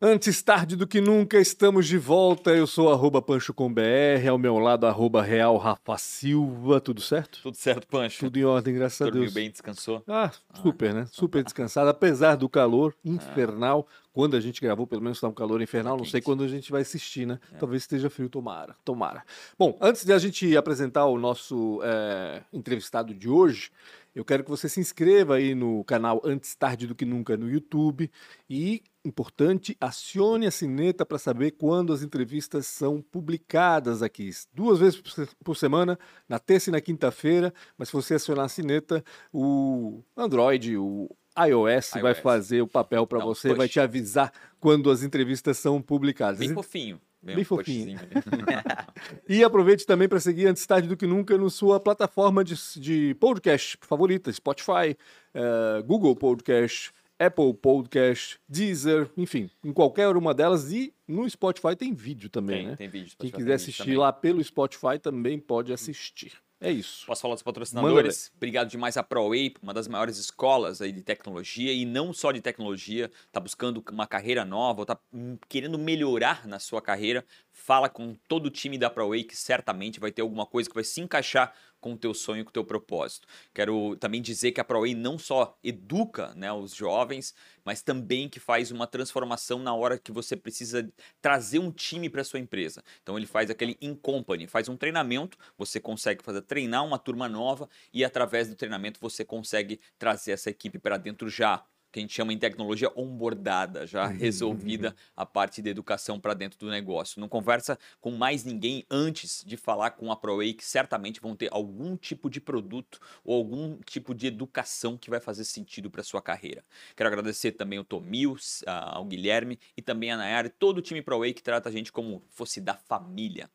[0.00, 2.52] Antes tarde do que nunca, estamos de volta.
[2.52, 6.80] Eu sou arroba Pancho com BR, ao meu lado, arroba Real Rafa Silva.
[6.80, 7.40] Tudo certo?
[7.42, 8.20] Tudo certo, Pancho.
[8.20, 9.34] Tudo em ordem, graças Dormiu a Deus.
[9.34, 10.04] bem, descansou?
[10.06, 10.30] Ah,
[10.62, 11.06] super, né?
[11.10, 13.88] Super descansado, apesar do calor infernal.
[14.12, 15.96] Quando a gente gravou, pelo menos está um calor infernal.
[15.96, 17.40] Não sei quando a gente vai assistir, né?
[17.58, 19.24] Talvez esteja frio, tomara, tomara.
[19.58, 23.70] Bom, antes de a gente apresentar o nosso eh, entrevistado de hoje,
[24.14, 27.48] eu quero que você se inscreva aí no canal Antes Tarde do que Nunca no
[27.48, 28.10] YouTube
[28.50, 34.30] e, importante, acione a sineta para saber quando as entrevistas são publicadas aqui.
[34.54, 38.44] Duas vezes por se- por semana, na terça e na quinta-feira, mas se você acionar
[38.44, 42.18] a sineta, o Android, o iOS, vai iOS.
[42.20, 43.72] fazer o papel para você, vai push.
[43.72, 46.38] te avisar quando as entrevistas são publicadas.
[46.40, 47.00] Bem fofinho.
[47.20, 47.98] Bem um fofinho.
[49.28, 53.14] E aproveite também para seguir antes tarde do que nunca no sua plataforma de, de
[53.16, 54.96] podcast favorita, Spotify,
[55.34, 60.70] eh, Google Podcast, Apple Podcast, Deezer, enfim, em qualquer uma delas.
[60.72, 62.76] E no Spotify tem vídeo também, tem, né?
[62.76, 63.16] tem vídeo.
[63.18, 63.96] Quem Spotify quiser tem vídeo assistir também.
[63.98, 66.32] lá pelo Spotify também pode assistir.
[66.60, 67.06] É isso.
[67.06, 68.32] Posso falar dos patrocinadores?
[68.36, 72.40] Obrigado demais à ProWay, uma das maiores escolas aí de tecnologia e não só de
[72.40, 77.88] tecnologia, tá buscando uma carreira nova, ou tá hum, querendo melhorar na sua carreira, fala
[77.88, 81.00] com todo o time da ProWay que certamente vai ter alguma coisa que vai se
[81.00, 83.26] encaixar com o teu sonho, com o teu propósito.
[83.54, 87.34] Quero também dizer que a ProWay não só educa né, os jovens,
[87.64, 90.90] mas também que faz uma transformação na hora que você precisa
[91.20, 92.82] trazer um time para sua empresa.
[93.02, 97.28] Então ele faz aquele in company, faz um treinamento, você consegue fazer treinar uma turma
[97.28, 102.02] nova e através do treinamento você consegue trazer essa equipe para dentro já que a
[102.02, 107.20] gente chama em tecnologia onboardada, já resolvida a parte de educação para dentro do negócio.
[107.20, 111.48] Não conversa com mais ninguém antes de falar com a ProWay, que certamente vão ter
[111.52, 116.20] algum tipo de produto ou algum tipo de educação que vai fazer sentido para sua
[116.20, 116.64] carreira.
[116.96, 121.02] Quero agradecer também ao Tomil, ao Guilherme e também a Nayara e todo o time
[121.02, 123.50] ProWay que trata a gente como fosse da família.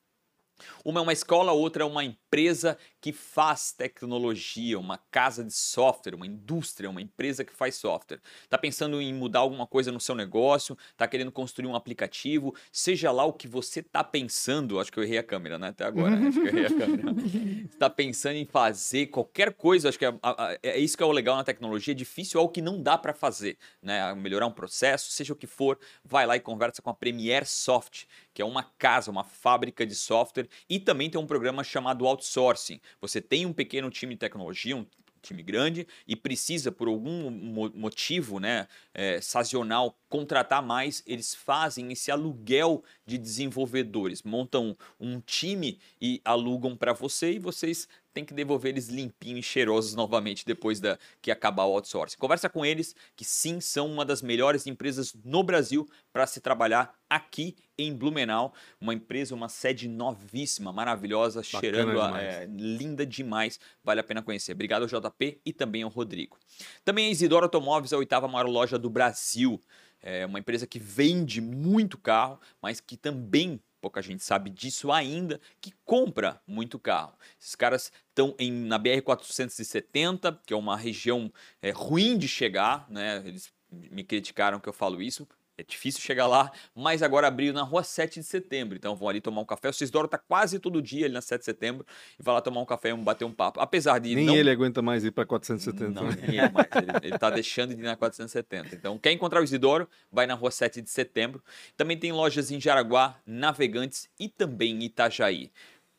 [0.86, 6.16] Uma é uma escola, outra é uma empresa que faz tecnologia, uma casa de software,
[6.16, 8.22] uma indústria, uma empresa que faz software.
[8.50, 13.12] Tá pensando em mudar alguma coisa no seu negócio, tá querendo construir um aplicativo, seja
[13.12, 15.70] lá o que você tá pensando, acho que eu errei a câmera, né?
[15.70, 16.28] Até agora, né?
[16.28, 17.14] acho que eu errei a câmera.
[17.80, 21.12] tá pensando em fazer qualquer coisa, acho que é, a- é isso que é o
[21.12, 24.14] legal na tecnologia, é difícil é o que não dá para fazer, né?
[24.16, 28.06] Melhorar um processo, seja o que for, vai lá e conversa com a Premier Soft,
[28.34, 32.80] que é uma casa, uma fábrica de software e também tem um programa chamado outsourcing.
[33.00, 34.86] Você tem um pequeno time de tecnologia, um
[35.22, 41.92] time grande e precisa por algum mo- motivo, né, é, sazonal contratar mais, eles fazem
[41.92, 48.34] esse aluguel de desenvolvedores, montam um time e alugam para você e vocês têm que
[48.34, 52.18] devolver eles limpinhos e cheirosos novamente depois da que acabar o outsourcing.
[52.18, 56.94] Conversa com eles que sim são uma das melhores empresas no Brasil para se trabalhar
[57.10, 64.00] aqui em Blumenau, uma empresa, uma sede novíssima, maravilhosa, cheirando a- é, linda demais, vale
[64.00, 64.52] a pena conhecer.
[64.54, 66.38] Obrigado ao JP e também ao Rodrigo.
[66.86, 69.62] Também a Isidoro Automóveis, a oitava maior loja do Brasil.
[70.02, 75.42] É uma empresa que vende muito carro, mas que também, pouca gente sabe disso ainda,
[75.60, 77.14] que compra muito carro.
[77.38, 81.30] Esses caras estão em, na BR-470, que é uma região
[81.62, 83.22] é, ruim de chegar, né?
[83.26, 85.28] Eles me criticaram que eu falo isso.
[85.56, 88.76] É difícil chegar lá, mas agora abriu na rua 7 de setembro.
[88.76, 89.70] Então vão ali tomar um café.
[89.70, 91.86] O Cisdoro tá quase todo dia ali na 7 de setembro
[92.20, 93.60] e vai lá tomar um café e bater um papo.
[93.60, 95.90] Apesar de Nem não ele aguenta mais ir para 470.
[95.92, 96.18] não, né?
[96.28, 96.68] nem ele mais.
[96.76, 98.76] Ele, ele tá deixando de ir na 470.
[98.76, 101.44] Então, quer encontrar o Isidoro, vai na rua 7 de setembro.
[101.78, 105.52] Também tem lojas em Jaraguá, Navegantes e também em Itajaí.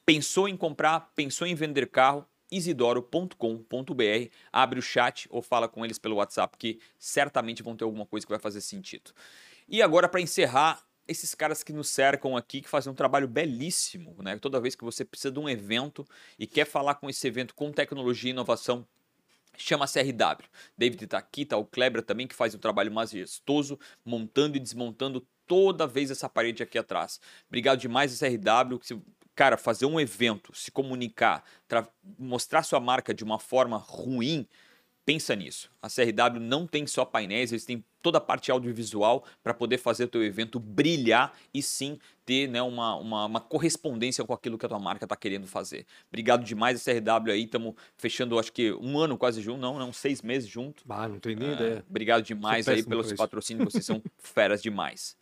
[0.05, 2.27] Pensou em comprar, pensou em vender carro?
[2.51, 8.07] isidoro.com.br, abre o chat ou fala com eles pelo WhatsApp que certamente vão ter alguma
[8.07, 9.13] coisa que vai fazer sentido.
[9.69, 14.17] E agora para encerrar, esses caras que nos cercam aqui, que fazem um trabalho belíssimo,
[14.23, 14.39] né?
[14.39, 16.05] Toda vez que você precisa de um evento
[16.39, 18.87] e quer falar com esse evento com tecnologia e inovação,
[19.63, 20.45] chama CRW.
[20.77, 25.27] David tá aqui, tá o Kleber também, que faz um trabalho majestoso, montando e desmontando
[25.47, 27.21] toda vez essa parede aqui atrás.
[27.49, 28.13] Obrigado demais,
[28.87, 29.01] se-
[29.35, 34.47] Cara, fazer um evento, se comunicar, tra- mostrar sua marca de uma forma ruim,
[35.05, 35.71] pensa nisso.
[35.83, 40.05] A CRW não tem só painéis, eles têm toda a parte audiovisual para poder fazer
[40.05, 44.67] o teu evento brilhar e sim ter né, uma, uma, uma correspondência com aquilo que
[44.67, 45.87] a tua marca está querendo fazer.
[46.09, 50.21] Obrigado demais, CRW aí, estamos fechando acho que um ano quase junto, não, não, seis
[50.23, 50.85] meses junto.
[50.89, 51.85] Ah, não tenho nem É, ideia.
[51.89, 55.17] Obrigado demais aí pelos patrocínios, vocês são feras demais.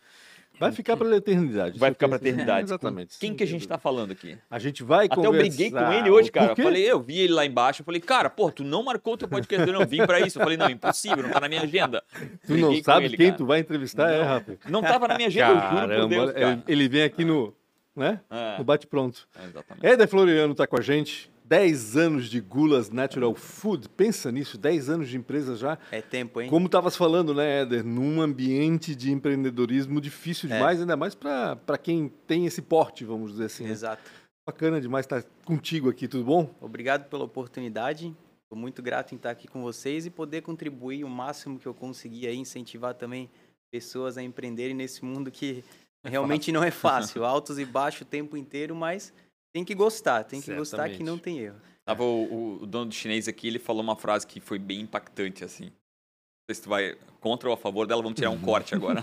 [0.63, 1.79] Vai ficar para a eternidade.
[1.79, 2.61] Vai ficar para a eternidade.
[2.61, 3.17] É, exatamente.
[3.19, 4.37] Quem que a gente está falando aqui?
[4.49, 5.35] A gente vai Até conversar...
[5.35, 6.51] eu briguei com ele hoje, cara.
[6.51, 9.17] Eu falei, eu vi ele lá embaixo, eu falei, cara, pô, tu não marcou o
[9.17, 10.39] teu podcast, eu não vim para isso.
[10.39, 12.03] Eu falei, não, impossível, não tá na minha agenda.
[12.47, 13.37] Tu não sabe ele, quem cara.
[13.37, 14.57] tu vai entrevistar, é, não, é, Rafa?
[14.69, 16.63] Não tava na minha agenda, Caramba, eu juro por Deus, cara.
[16.67, 17.53] Ele vem aqui no,
[17.95, 18.19] né?
[18.29, 18.57] É.
[18.57, 19.27] No bate-pronto.
[19.39, 19.85] É, exatamente.
[19.85, 21.31] Éder Floriano tá com a gente.
[21.45, 23.89] 10 anos de Gulas Natural Food.
[23.89, 25.77] Pensa nisso, 10 anos de empresa já.
[25.91, 26.49] É tempo, hein?
[26.49, 27.83] Como estavas falando, né, Éder?
[27.83, 30.53] Num ambiente de empreendedorismo difícil é.
[30.53, 30.81] demais, é.
[30.81, 33.65] ainda mais para quem tem esse porte, vamos dizer assim.
[33.65, 33.71] Né?
[33.71, 34.01] Exato.
[34.03, 34.23] Né?
[34.45, 36.53] Bacana demais estar contigo aqui, tudo bom?
[36.59, 38.13] Obrigado pela oportunidade.
[38.43, 41.73] Estou muito grato em estar aqui com vocês e poder contribuir o máximo que eu
[41.73, 43.29] conseguir aí, incentivar também
[43.71, 45.63] pessoas a empreenderem nesse mundo que
[46.03, 47.23] é realmente não é fácil.
[47.23, 49.13] Altos e baixos o tempo inteiro, mas
[49.53, 50.71] tem que gostar, tem que Certamente.
[50.71, 51.61] gostar que não tem erro.
[51.85, 55.43] Tava o, o, dono do chinês aqui, ele falou uma frase que foi bem impactante,
[55.43, 55.65] assim.
[55.65, 58.41] Não sei se tu vai contra ou a favor dela, vamos tirar um uhum.
[58.41, 59.01] corte agora.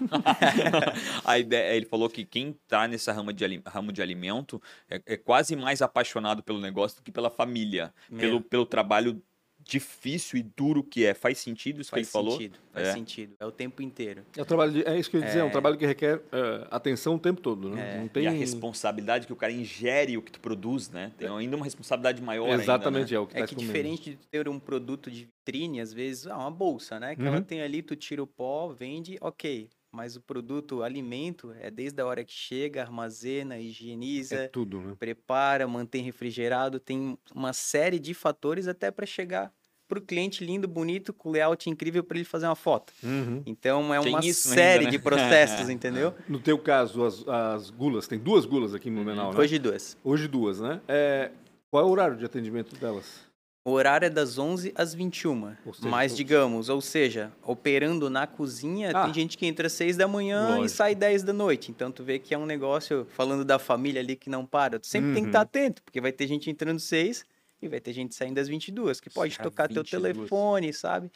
[1.25, 4.61] a ideia, ele falou que quem está nessa rama de, ramo de alimento
[4.91, 9.23] é, é, quase mais apaixonado pelo negócio do que pela família, pelo, pelo trabalho
[9.65, 11.15] difícil e duro que é.
[11.15, 12.39] Faz sentido isso faz que ele falou?
[12.39, 12.93] Sentido, faz é.
[12.93, 13.35] sentido.
[13.39, 14.25] É o tempo inteiro.
[14.37, 15.51] É, o trabalho de, é isso que eu ia dizer, é, um é.
[15.51, 17.97] trabalho que requer uh, atenção o tempo todo, né?
[17.97, 18.01] É.
[18.01, 18.25] Não tem...
[18.25, 21.13] E a responsabilidade que o cara ingere o que tu produz, né?
[21.17, 23.17] Tem ainda uma responsabilidade maior Exatamente, ainda, né?
[23.17, 23.73] é o que É tá que comendo.
[23.73, 27.15] diferente de ter um produto de vitrine, às vezes, ah, uma bolsa, né?
[27.15, 27.29] Que uhum.
[27.29, 29.69] ela tem ali, tu tira o pó, vende, ok.
[29.93, 34.81] Mas o produto, o alimento, é desde a hora que chega, armazena, higieniza, é tudo,
[34.81, 34.95] né?
[34.99, 39.53] prepara, mantém refrigerado, tem uma série de fatores até para chegar
[39.91, 42.93] para o cliente lindo, bonito, com layout incrível para ele fazer uma foto.
[43.03, 43.43] Uhum.
[43.45, 44.91] Então é uma série ainda, né?
[44.91, 46.15] de processos, entendeu?
[46.29, 49.39] No teu caso, as, as gulas, tem duas gulas aqui no Menal, né?
[49.41, 49.99] Hoje duas.
[50.05, 50.81] Hoje duas, né?
[50.87, 51.33] É,
[51.69, 53.29] qual é o horário de atendimento delas?
[53.63, 55.55] O horário é das 11 às 21.
[55.75, 59.99] Seja, mas, digamos, ou seja, operando na cozinha, ah, tem gente que entra às 6
[59.99, 60.65] da manhã lógico.
[60.65, 61.71] e sai 10 da noite.
[61.71, 64.87] Então, tu vê que é um negócio, falando da família ali que não para, tu
[64.87, 65.15] sempre uhum.
[65.15, 65.43] tem que estar uhum.
[65.43, 67.23] atento, porque vai ter gente entrando 6
[67.61, 69.91] e vai ter gente saindo às 22, que pode tocar 22.
[69.91, 71.11] teu telefone, sabe?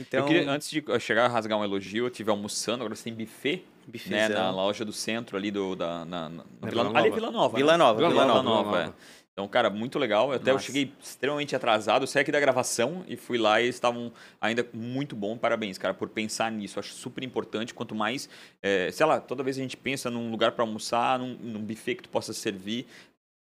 [0.00, 0.26] Então...
[0.26, 3.64] Queria, antes de chegar a rasgar um elogio, eu estive almoçando, agora você tem buffet,
[4.06, 6.98] né, na loja do centro ali do, da, na, na, na Vila, Nova.
[6.98, 7.56] Ali Vila Nova.
[7.56, 7.78] Vila né?
[7.78, 8.42] Nova, Vila, Vila Nova.
[8.42, 8.92] Vila Nova, é.
[9.38, 10.32] Então, cara, muito legal.
[10.32, 10.64] Até Nossa.
[10.64, 14.66] eu cheguei extremamente atrasado, saí aqui da gravação e fui lá e eles estavam ainda
[14.74, 15.38] muito bom.
[15.38, 16.80] Parabéns, cara, por pensar nisso.
[16.80, 17.72] Acho super importante.
[17.72, 18.28] Quanto mais,
[18.60, 21.94] é, sei lá, toda vez a gente pensa num lugar para almoçar, num, num buffet
[21.94, 22.84] que tu possa servir,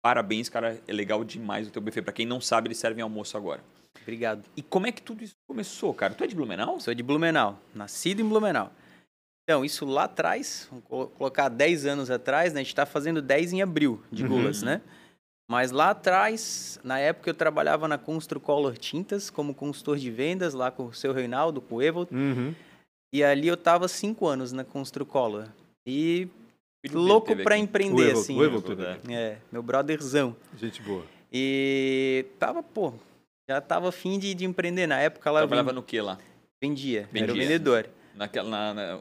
[0.01, 0.81] Parabéns, cara.
[0.85, 2.01] É legal demais o teu buffet.
[2.01, 3.63] Para quem não sabe, eles servem almoço agora.
[4.01, 4.43] Obrigado.
[4.57, 6.13] E como é que tudo isso começou, cara?
[6.13, 6.77] Tu é de Blumenau?
[6.81, 7.57] Sou de Blumenau.
[7.73, 8.69] Nascido em Blumenau.
[9.43, 12.59] Então, isso lá atrás, vamos colocar 10 anos atrás, né?
[12.59, 14.29] A gente está fazendo 10 em abril de uhum.
[14.29, 14.81] gulas, né?
[15.49, 20.71] Mas lá atrás, na época eu trabalhava na Construcolor Tintas como consultor de vendas lá
[20.71, 22.07] com o seu Reinaldo, com o Evo.
[22.11, 22.55] Uhum.
[23.13, 25.47] E ali eu tava cinco anos na Construcolor.
[25.85, 26.27] E
[26.91, 28.37] louco para empreender, o assim.
[28.37, 28.99] O Evo, né?
[29.09, 30.35] É, meu brotherzão.
[30.57, 31.05] Gente boa.
[31.31, 32.93] E tava, pô,
[33.49, 34.87] já tava afim de, de empreender.
[34.87, 35.39] Na época lá.
[35.41, 36.17] Trabalhava no que lá?
[36.63, 37.23] Vendia, Vendia.
[37.23, 37.89] era o vendedor.
[38.15, 38.99] Naquela, na, na,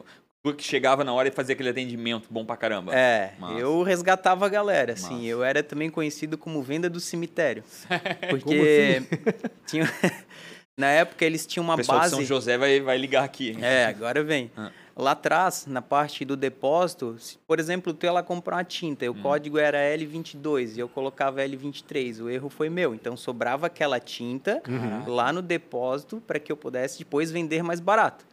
[0.56, 2.92] que chegava na hora e fazia aquele atendimento bom pra caramba.
[2.92, 3.60] É, Massa.
[3.60, 5.14] eu resgatava a galera, assim.
[5.14, 5.26] Massa.
[5.26, 7.62] Eu era também conhecido como venda do cemitério.
[8.28, 9.50] Porque assim?
[9.66, 9.92] tinha...
[10.76, 12.10] na época eles tinham uma o pessoal base.
[12.10, 13.56] De São José vai, vai ligar aqui.
[13.60, 14.50] É, agora vem.
[14.56, 18.64] Ah lá atrás, na parte do depósito, se, por exemplo, tu ia lá comprar uma
[18.64, 19.22] tinta, e o hum.
[19.22, 22.94] código era L22 e eu colocava L23, o erro foi meu.
[22.94, 25.12] Então sobrava aquela tinta uhum.
[25.12, 28.26] lá no depósito para que eu pudesse depois vender mais barato.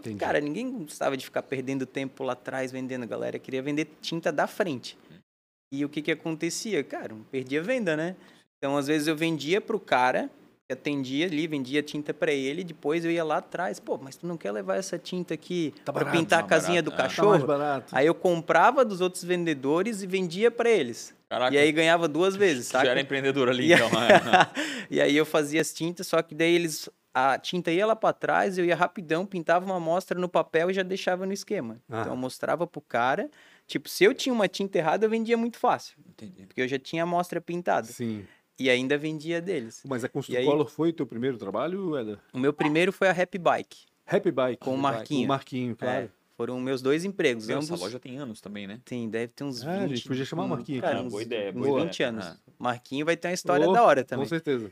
[0.00, 0.18] Entendi.
[0.18, 4.32] Cara, ninguém gostava de ficar perdendo tempo lá atrás vendendo, a galera queria vender tinta
[4.32, 4.98] da frente.
[5.72, 6.82] E o que que acontecia?
[6.82, 8.16] Cara, perdia venda, né?
[8.58, 10.30] Então, às vezes eu vendia para o cara
[10.72, 14.36] atendia ali, vendia tinta para ele, depois eu ia lá atrás, pô, mas tu não
[14.36, 16.96] quer levar essa tinta aqui tá para pintar a casinha barato, do é.
[16.96, 17.46] cachorro?
[17.46, 21.14] Tá Aí eu comprava dos outros vendedores e vendia para eles.
[21.28, 21.54] Caraca.
[21.54, 22.86] E aí ganhava duas vezes, sabe?
[22.86, 23.88] Já era empreendedor ali, então.
[23.90, 24.08] Né?
[24.90, 28.12] e aí eu fazia as tintas, só que daí eles a tinta ia lá para
[28.12, 31.80] trás, eu ia rapidão, pintava uma amostra no papel e já deixava no esquema.
[31.88, 32.00] Ah.
[32.00, 33.30] Então eu mostrava pro cara,
[33.66, 35.96] tipo, se eu tinha uma tinta errada, eu vendia muito fácil.
[36.08, 36.46] Entendi.
[36.46, 37.86] Porque eu já tinha a amostra pintada.
[37.86, 38.24] Sim.
[38.58, 39.82] E ainda vendia deles.
[39.88, 40.72] Mas a Construcolor aí...
[40.72, 42.18] foi o teu primeiro trabalho, Eder?
[42.32, 43.86] O meu primeiro foi a Happy Bike.
[44.06, 44.58] Happy Bike.
[44.58, 45.20] Com o Marquinho.
[45.20, 46.04] Com o Marquinho, claro.
[46.04, 47.46] É, foram meus dois empregos.
[47.46, 47.70] Meu, ambos...
[47.70, 48.80] Essa loja tem anos também, né?
[48.84, 49.70] Tem, deve ter uns 20.
[49.70, 50.80] É, a gente podia chamar o Marquinho.
[50.80, 51.50] Cara, uns, boa ideia.
[51.50, 52.26] Uns boa 20 anos.
[52.26, 52.36] Ah.
[52.58, 54.24] Marquinho vai ter uma história oh, da hora também.
[54.24, 54.70] Com certeza.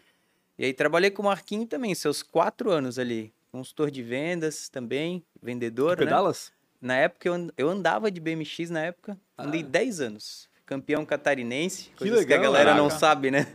[0.58, 3.32] E aí trabalhei com o Marquinho também, seus quatro anos ali.
[3.52, 6.06] Consultor de vendas também, vendedor, tu né?
[6.06, 6.52] pedalas?
[6.80, 9.18] Na época, eu andava de BMX na época.
[9.36, 9.66] Andei ah.
[9.66, 10.48] 10 anos.
[10.66, 11.90] Campeão catarinense.
[11.96, 12.82] Que legal, que a galera caraca.
[12.82, 13.46] não sabe, né?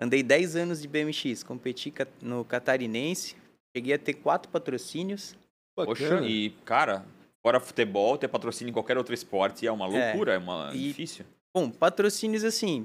[0.00, 3.34] Andei 10 anos de BMX, competi no Catarinense,
[3.74, 5.34] cheguei a ter quatro patrocínios.
[5.74, 7.06] Poxa, e cara,
[7.46, 10.88] Fora futebol, ter patrocínio em qualquer outro esporte é uma loucura, é, é uma e,
[10.88, 11.24] difícil.
[11.54, 12.84] Bom, patrocínios assim,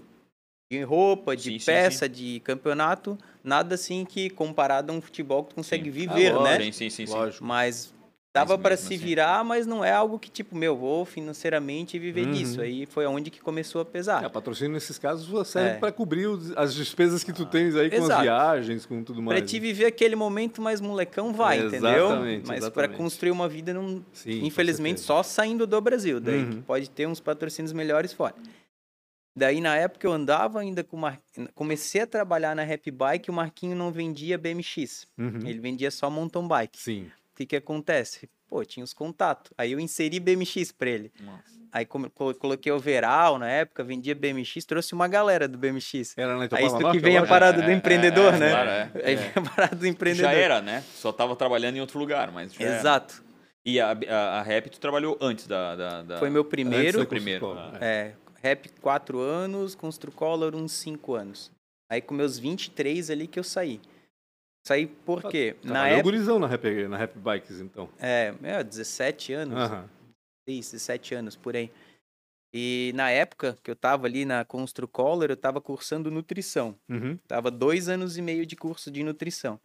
[0.72, 2.34] de roupa, de sim, peça, sim, sim.
[2.34, 6.62] de campeonato, nada assim que comparado a um futebol que tu consegue viver, ah, né?
[6.62, 7.44] Sim, sim, sim, Lógico.
[7.44, 7.94] Mas
[8.34, 8.98] dava para se assim.
[8.98, 12.32] virar, mas não é algo que tipo, meu, vou financeiramente viver uhum.
[12.32, 12.62] disso.
[12.62, 14.24] Aí foi aonde que começou a pesar.
[14.24, 15.74] É, patrocínio nesses casos serve é.
[15.74, 18.14] para cobrir as despesas que tu tens aí com Exato.
[18.14, 19.38] as viagens, com tudo mais.
[19.38, 22.12] Para te viver aquele momento mais molecão vai, é, entendeu?
[22.48, 26.62] Mas para construir uma vida não, Sim, infelizmente só saindo do Brasil, daí uhum.
[26.62, 28.36] pode ter uns patrocínios melhores fora.
[29.36, 31.20] Daí, na época, eu andava ainda com o Mar...
[31.56, 35.08] Comecei a trabalhar na Rap Bike, o Marquinho não vendia BMX.
[35.18, 35.40] Uhum.
[35.46, 36.80] Ele vendia só mountain bike.
[36.80, 37.04] Sim.
[37.34, 38.30] O que que acontece?
[38.48, 39.54] Pô, tinha os contatos.
[39.58, 41.14] Aí eu inseri BMX pra ele.
[41.22, 41.62] Nossa.
[41.72, 46.18] Aí coloquei overall na época, vendia BMX, trouxe uma galera do BMX.
[46.18, 48.50] Era na Aí isso que vem a parada é, do empreendedor, é, né?
[48.50, 48.92] Claro, é.
[49.06, 50.32] Aí vem a parada do empreendedor.
[50.32, 50.84] Já era, né?
[50.94, 53.24] Só tava trabalhando em outro lugar, mas Exato.
[53.24, 53.32] Era.
[53.64, 55.76] E a, a, a Rap tu trabalhou antes da...
[55.76, 56.18] da, da...
[56.18, 56.98] Foi meu primeiro.
[56.98, 57.56] Foi primeiro.
[57.80, 61.52] É, rap 4 anos, Construcolor uns 5 anos.
[61.90, 63.82] Aí com meus 23 ali que eu saí.
[64.66, 65.56] Saí por quê?
[65.62, 66.04] Tá, na época...
[66.04, 67.90] gurizão na rap, na rap Bikes, então.
[68.00, 69.70] É, é 17 anos.
[69.70, 69.88] Uhum.
[70.48, 71.72] 17 anos, por aí.
[72.54, 76.76] E na época que eu tava ali na Construcolor, eu tava cursando nutrição.
[76.90, 77.18] Uhum.
[77.28, 79.60] Tava dois anos e meio de curso de nutrição.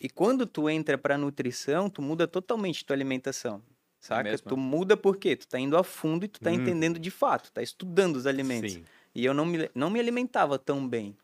[0.00, 3.62] E quando tu entra pra nutrição, tu muda totalmente tua alimentação.
[4.06, 4.28] Saca?
[4.28, 6.54] É tu muda porque tu tá indo a fundo e tu tá hum.
[6.54, 8.74] entendendo de fato, tá estudando os alimentos.
[8.74, 8.84] Sim.
[9.12, 11.16] E eu não me, não me alimentava tão bem.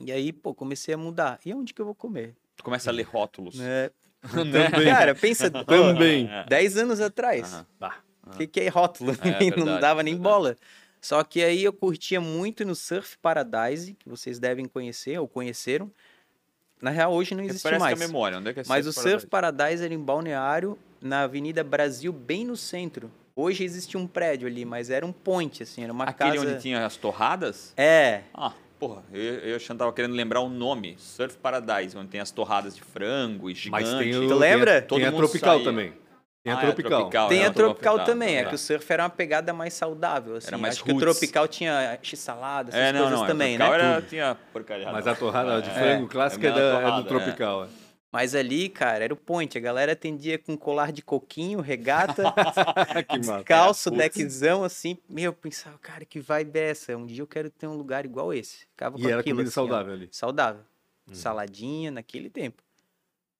[0.00, 1.38] E aí, pô, comecei a mudar.
[1.44, 2.34] E onde que eu vou comer?
[2.56, 3.60] Tu começa a ler rótulos.
[3.60, 3.90] É.
[4.32, 4.70] Também.
[4.70, 5.50] Cara, pensa.
[5.64, 6.30] Também.
[6.48, 7.66] 10 anos atrás.
[8.26, 9.12] O que, que é rótulo?
[9.12, 10.56] É, não dava nem bola.
[11.02, 15.90] Só que aí eu curtia muito no Surf Paradise, que vocês devem conhecer ou conheceram.
[16.80, 18.00] Na real, hoje não existe Parece mais.
[18.00, 19.58] a memória, onde é que é Mas Surf o Surf Paradise?
[19.58, 23.10] Paradise era em Balneário na Avenida Brasil, bem no centro.
[23.34, 26.46] Hoje existe um prédio ali, mas era um ponte, assim, era uma Aquele casa...
[26.46, 27.72] onde tinha as torradas?
[27.76, 28.22] É.
[28.34, 32.74] Ah, porra, eu, eu tava querendo lembrar o nome, Surf Paradise, onde tem as torradas
[32.74, 33.84] de frango e gigante.
[33.84, 34.82] Mas tem o, tu lembra?
[34.82, 35.64] Tem a, tem a Tropical saía.
[35.64, 35.92] também.
[36.42, 36.92] Tem a ah, tropical.
[36.92, 37.28] É a tropical.
[37.28, 38.36] Tem é, a tropical também.
[38.36, 40.36] É, é que o surf era uma pegada mais saudável.
[40.36, 40.48] Assim.
[40.48, 40.92] Era mais Acho roots.
[40.92, 43.66] que o tropical tinha x-salada, essas é, não, coisas não, também, né?
[43.66, 44.90] Era, tinha porcaria.
[44.90, 45.72] Mas a torrada de é.
[45.74, 47.68] frango clássica é, da, torrada, é do tropical.
[48.12, 49.56] Mas ali, cara, era o point.
[49.56, 52.24] A galera atendia com colar de coquinho, regata,
[53.46, 54.98] calço, deckzão, assim.
[55.08, 56.96] Meu, eu pensava, cara, que vibe é essa?
[56.96, 58.66] Um dia eu quero ter um lugar igual esse.
[58.66, 60.08] Ficava e era aquilo, comida assim, saudável ó, ali?
[60.10, 60.62] Saudável.
[61.08, 61.14] Hum.
[61.14, 62.62] Saladinha, naquele tempo.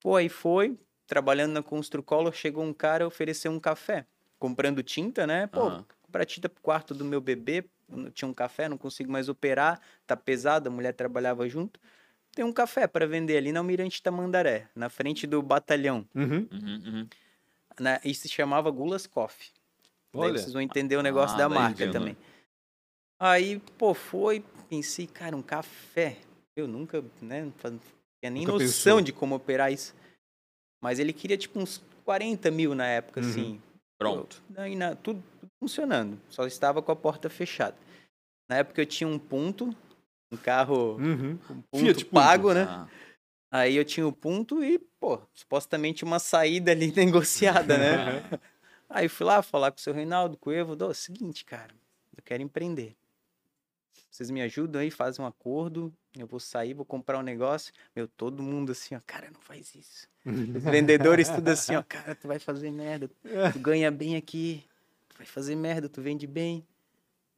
[0.01, 4.07] Pô, aí foi, trabalhando na Construcolor, chegou um cara ofereceu um café.
[4.39, 5.49] Comprando tinta, né?
[5.49, 5.85] Pô, uhum.
[6.01, 7.65] comprar tinta pro quarto do meu bebê.
[8.15, 9.81] Tinha um café, não consigo mais operar.
[10.07, 11.81] Tá pesado, a mulher trabalhava junto
[12.33, 16.07] tem um café para vender ali na Almirante Tamandaré, na frente do batalhão.
[16.15, 16.49] Uhum.
[16.51, 17.09] Uhum, uhum.
[17.79, 19.49] Na, e se chamava Gulas Coffee.
[20.13, 20.33] Olha.
[20.33, 21.93] Daí vocês vão entender o negócio ah, da marca entendo.
[21.93, 22.17] também.
[23.19, 26.17] Aí, pô, foi, pensei, cara, um café.
[26.57, 29.01] Eu nunca, né, não tinha nem nunca noção pensou.
[29.01, 29.95] de como operar isso.
[30.83, 33.29] Mas ele queria, tipo, uns 40 mil na época, uhum.
[33.29, 33.63] assim.
[33.99, 34.43] Pronto.
[34.57, 36.19] Aí, na, tudo, tudo funcionando.
[36.29, 37.77] Só estava com a porta fechada.
[38.49, 39.77] Na época eu tinha um ponto
[40.31, 41.39] um carro uhum.
[41.51, 42.55] um ponto Fiat pago, ponto.
[42.55, 42.67] né?
[42.69, 42.89] Ah.
[43.51, 48.23] Aí eu tinha o ponto e, pô, supostamente uma saída ali negociada, né?
[48.89, 51.73] Aí fui lá falar com o seu Reinaldo, com o Evo, é o seguinte, cara,
[52.17, 52.97] eu quero empreender.
[54.11, 57.73] Vocês me ajudam aí, fazem um acordo, eu vou sair, vou comprar um negócio.
[57.95, 60.09] Meu, todo mundo assim, ó, cara, não faz isso.
[60.27, 63.09] Os vendedores tudo assim, ó, cara, tu vai fazer merda,
[63.53, 64.65] tu ganha bem aqui,
[65.09, 66.67] tu vai fazer merda, tu vende bem.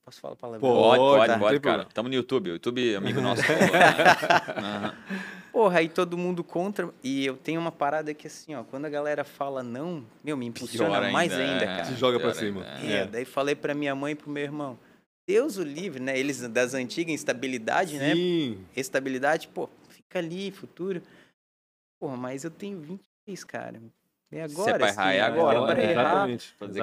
[0.05, 0.69] Posso falar palavrão?
[0.69, 1.85] Pode, pode, pode, pode cara.
[1.85, 2.51] Tamo no YouTube.
[2.51, 3.43] O YouTube, amigo nosso.
[3.43, 5.19] uhum.
[5.53, 6.93] Porra, aí todo mundo contra.
[7.05, 10.47] E eu tenho uma parada que assim, ó, quando a galera fala não, meu, me
[10.47, 11.85] impulsiona ainda, mais ainda, cara.
[11.85, 12.67] Se joga pra cima.
[12.67, 14.77] É, é, daí falei pra minha mãe e pro meu irmão.
[15.29, 16.19] Deus o livre, né?
[16.19, 18.15] Eles das antigas, instabilidade, né?
[18.15, 18.57] Sim.
[18.57, 18.65] né?
[18.75, 21.01] Estabilidade, pô, fica ali, futuro.
[22.01, 23.81] Porra, mas eu tenho 23, cara.
[24.33, 24.65] É agora.
[24.65, 25.59] Se é pra errar, é agora.
[25.59, 26.29] É pra errar.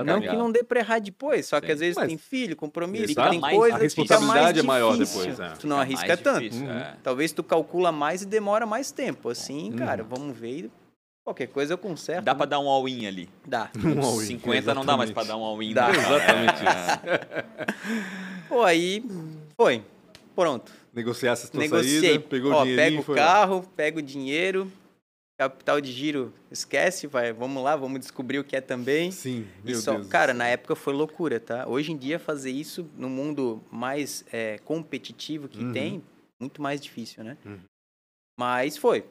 [0.05, 1.65] Não que não dê pra errar depois, só Sim.
[1.65, 5.39] que às vezes Mas, tem filho, compromisso, tem mais, coisa a responsabilidade é maior depois.
[5.39, 5.49] É.
[5.59, 6.41] Tu não arrisca tanto.
[6.41, 6.95] Difícil, é.
[7.01, 9.29] Talvez tu calcula mais e demora mais tempo.
[9.29, 9.77] Assim, uhum.
[9.77, 10.69] cara, vamos ver.
[11.23, 12.23] Qualquer coisa eu conserto.
[12.23, 12.37] Dá né?
[12.37, 13.29] pra dar um all-in ali.
[13.45, 13.69] Dá.
[13.83, 15.73] Um all 50 não dá mais pra dar um all-in.
[15.73, 15.89] Dá.
[15.89, 18.47] Exatamente isso.
[18.47, 19.03] Pô, aí
[19.57, 19.83] foi.
[20.35, 20.71] Pronto.
[20.93, 22.01] Negociasse a tua Negociei.
[22.01, 22.81] saída, pegou Ó, o dinheiro.
[22.81, 24.71] Pega o carro, pega o dinheiro,
[25.39, 29.09] Capital de giro, esquece, vai, vamos lá, vamos descobrir o que é também.
[29.09, 30.09] Sim, meu só, Deus.
[30.09, 31.65] Cara, na época foi loucura, tá?
[31.65, 35.71] Hoje em dia fazer isso no mundo mais é, competitivo que uhum.
[35.71, 36.03] tem,
[36.37, 37.37] muito mais difícil, né?
[37.45, 37.57] Uhum.
[38.37, 39.05] Mas foi.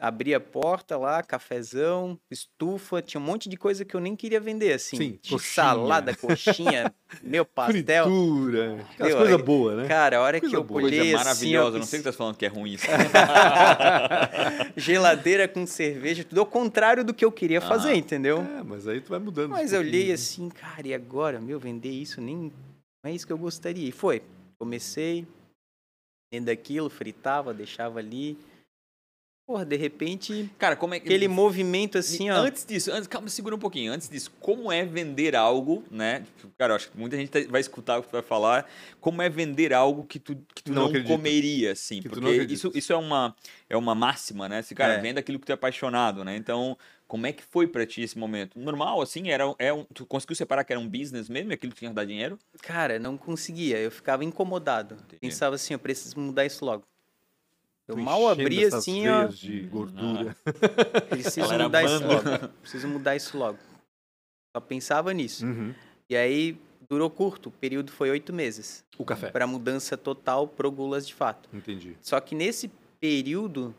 [0.00, 4.40] Abria a porta lá, cafezão, estufa, tinha um monte de coisa que eu nem queria
[4.40, 4.96] vender, assim.
[4.96, 5.38] Sim, de coxinha.
[5.54, 8.04] salada, coxinha, meu pastel.
[8.04, 9.86] Fritura, aquelas Meu, coisas aí- boas, né?
[9.88, 10.80] Cara, a hora Coisa que eu boa.
[10.80, 11.78] Coisa olhei assim, maravilhosa.
[11.78, 12.86] não sei o que tá falando que é ruim isso.
[14.76, 17.96] geladeira com cerveja, tudo ao contrário do que eu queria fazer, Ah.
[17.96, 18.38] entendeu?
[18.58, 19.50] É, mas aí tu vai mudando.
[19.50, 22.52] Mas eu olhei assim, cara, e agora, meu, vender isso nem
[23.04, 23.88] não é isso que eu gostaria.
[23.88, 24.22] E foi.
[24.60, 25.26] Comecei
[26.32, 28.36] vendo aquilo, fritava, deixava ali.
[29.48, 31.06] Porra, de repente, Cara, como é que.
[31.08, 32.34] aquele movimento assim, ó.
[32.36, 33.90] Antes disso, antes, calma, segura um pouquinho.
[33.94, 36.26] Antes disso, como é vender algo, né?
[36.58, 38.68] Cara, eu acho que muita gente tá- vai escutar o que tu vai falar.
[39.00, 42.02] Como é vender algo que tu, que tu Não não, comeria, assim?
[42.02, 43.34] Que porque isso, isso é, uma,
[43.70, 44.60] é uma máxima, né?
[44.60, 45.00] Se, cara, É.
[45.00, 46.36] venda aquilo que tu é apaixonado, né?
[46.36, 46.76] Então,
[47.06, 48.58] como é que foi pra ti esse momento?
[48.60, 49.30] Normal, assim?
[49.30, 51.52] Era, é um, tu conseguiu separar que era um business mesmo?
[51.52, 52.38] e Aquilo que tinha que dar dinheiro?
[52.60, 53.78] Cara, não conseguia.
[53.78, 54.96] Eu ficava incomodado.
[54.96, 55.20] Entendi.
[55.22, 56.84] Pensava assim, eu preciso mudar isso logo.
[57.88, 59.26] Eu Tu mal abri assim, ó.
[59.26, 60.36] de gordura.
[61.08, 62.48] Preciso Galera mudar isso logo.
[62.60, 63.58] Preciso mudar isso logo.
[64.54, 65.46] Só pensava nisso.
[65.46, 65.74] Uhum.
[66.10, 67.48] E aí durou curto.
[67.48, 68.84] O período foi oito meses.
[68.98, 69.30] O café.
[69.30, 71.48] Para mudança total pro Gulas de fato.
[71.50, 71.96] Entendi.
[72.02, 73.74] Só que nesse período,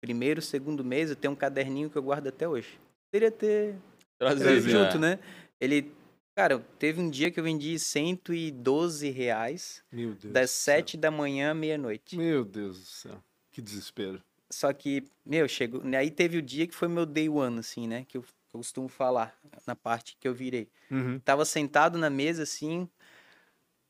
[0.00, 2.78] primeiro, segundo mês, eu tenho um caderninho que eu guardo até hoje.
[3.12, 3.74] Poderia ter
[4.18, 4.60] trazido né?
[4.60, 5.18] junto, né?
[5.60, 5.92] Ele,
[6.34, 10.32] cara, teve um dia que eu vendi 112 reais Meu Deus.
[10.32, 10.76] das do céu.
[10.76, 12.16] 7 da manhã à meia-noite.
[12.16, 13.22] Meu Deus do céu.
[13.50, 14.22] Que desespero.
[14.48, 15.82] Só que, meu, chegou.
[15.96, 18.04] Aí teve o dia que foi meu day one, assim, né?
[18.08, 20.68] Que eu costumo falar na parte que eu virei.
[20.90, 21.20] Uhum.
[21.20, 22.88] Tava sentado na mesa, assim,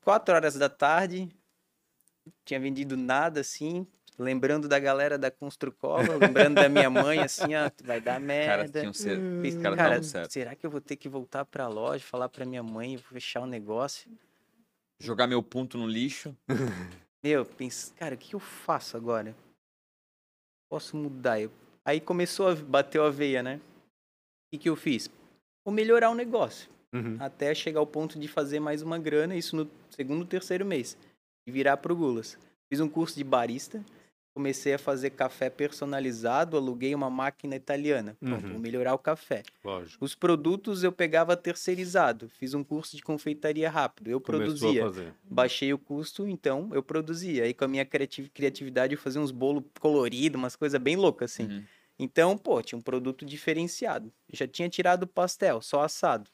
[0.02, 1.28] quatro horas da tarde,
[2.44, 3.86] tinha vendido nada, assim,
[4.18, 8.80] lembrando da galera da Construcola, lembrando da minha mãe, assim, ó, vai dar Cara, merda.
[8.80, 9.18] tinham ser...
[9.76, 13.06] Cara, será que eu vou ter que voltar pra loja, falar pra minha mãe, vou
[13.12, 14.10] fechar o negócio?
[14.98, 16.36] Jogar meu ponto no lixo.
[17.22, 19.36] Meu, pensei, cara, o que eu faço agora?
[20.70, 21.40] Posso mudar?
[21.40, 21.50] Eu-
[21.84, 23.56] Aí começou a bater a veia, né?
[23.56, 23.60] O
[24.52, 25.10] que, que eu fiz?
[25.64, 26.68] Vou melhorar o negócio.
[26.92, 27.16] Uhum.
[27.20, 30.96] até chegar ao ponto de fazer mais uma grana, isso no segundo, terceiro mês,
[31.46, 32.36] e virar pro Gulas.
[32.68, 33.80] Fiz um curso de barista,
[34.34, 38.16] comecei a fazer café personalizado, aluguei uma máquina italiana.
[38.20, 38.52] Pronto, Uhum.
[38.52, 39.42] vou melhorar o café.
[39.64, 40.04] Lógico.
[40.04, 45.12] Os produtos eu pegava terceirizado, fiz um curso de confeitaria rápido, eu Começou produzia.
[45.24, 47.44] Baixei o custo, então eu produzia.
[47.44, 51.32] Aí com a minha criati- criatividade eu fazia uns bolos coloridos, umas coisas bem loucas
[51.32, 51.44] assim.
[51.44, 51.62] Uhum.
[51.98, 54.10] Então, pô, tinha um produto diferenciado.
[54.32, 56.30] Já tinha tirado o pastel, só assado.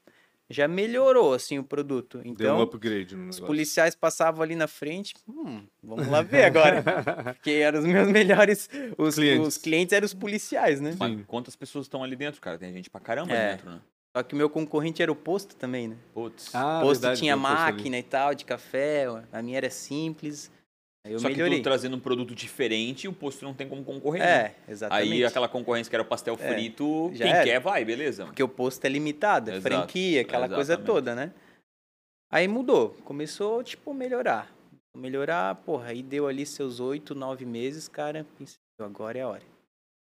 [0.49, 2.19] Já melhorou, assim, o produto.
[2.19, 5.13] Deu um Então, upgrade no os policiais passavam ali na frente.
[5.29, 6.83] Hum, vamos lá ver agora.
[7.35, 8.69] Porque eram os meus melhores...
[8.97, 9.47] Os Clientes.
[9.49, 10.95] os clientes eram os policiais, né?
[10.99, 12.57] Mas quantas pessoas estão ali dentro, cara?
[12.59, 13.41] Tem gente pra caramba É.
[13.49, 13.81] ali dentro, né?
[14.17, 15.97] Só que o meu concorrente era o posto também, né?
[16.15, 16.55] Putz.
[16.55, 19.05] Ah, o posto verdade, tinha máquina e tal, de café.
[19.33, 20.51] A minha era simples.
[21.09, 21.55] Eu Só melhorei.
[21.55, 24.21] que tu trazendo um produto diferente, o posto não tem como concorrer.
[24.23, 24.55] né?
[24.69, 25.13] É, exatamente.
[25.13, 27.45] Aí aquela concorrência que era o pastel É, frito, já quem era.
[27.45, 28.25] quer vai, beleza.
[28.27, 31.33] Porque o posto é limitado, é Exato, franquia, aquela coisa toda, né?
[32.31, 34.53] Aí mudou, começou, tipo, melhorar.
[34.97, 39.43] Melhorar, porra, aí deu ali seus oito, nove meses, cara, pensei, agora é a hora.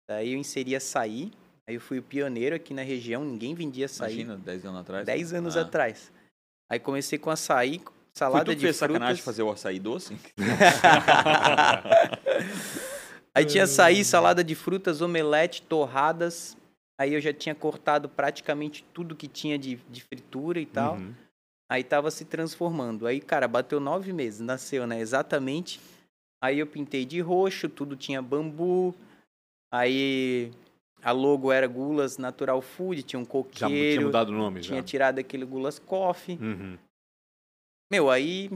[0.09, 1.31] Daí eu inseri açaí,
[1.67, 4.21] aí eu fui o pioneiro aqui na região, ninguém vendia açaí.
[4.21, 5.05] Imagina, 10 anos atrás.
[5.05, 5.61] 10 anos Ah.
[5.61, 6.11] atrás.
[6.69, 7.79] Aí comecei com açaí,
[8.21, 8.93] Foi salada tu que de fez frutas.
[8.95, 10.15] sacanagem fazer o açaí doce?
[13.33, 16.57] Aí tinha açaí, salada de frutas, omelete, torradas.
[16.99, 20.95] Aí eu já tinha cortado praticamente tudo que tinha de, de fritura e tal.
[20.95, 21.13] Uhum.
[21.69, 23.07] Aí tava se transformando.
[23.07, 24.99] Aí, cara, bateu nove meses, nasceu, né?
[24.99, 25.79] Exatamente.
[26.43, 28.93] Aí eu pintei de roxo, tudo tinha bambu.
[29.73, 30.51] Aí
[31.01, 34.05] a logo era Gulas Natural Food, tinha um Já mu- tinha coqueiro.
[34.07, 34.83] mudado o nome, tinha já.
[34.83, 36.37] tirado aquele Gulas Coffee.
[36.41, 36.77] Uhum.
[37.91, 38.49] Meu, aí,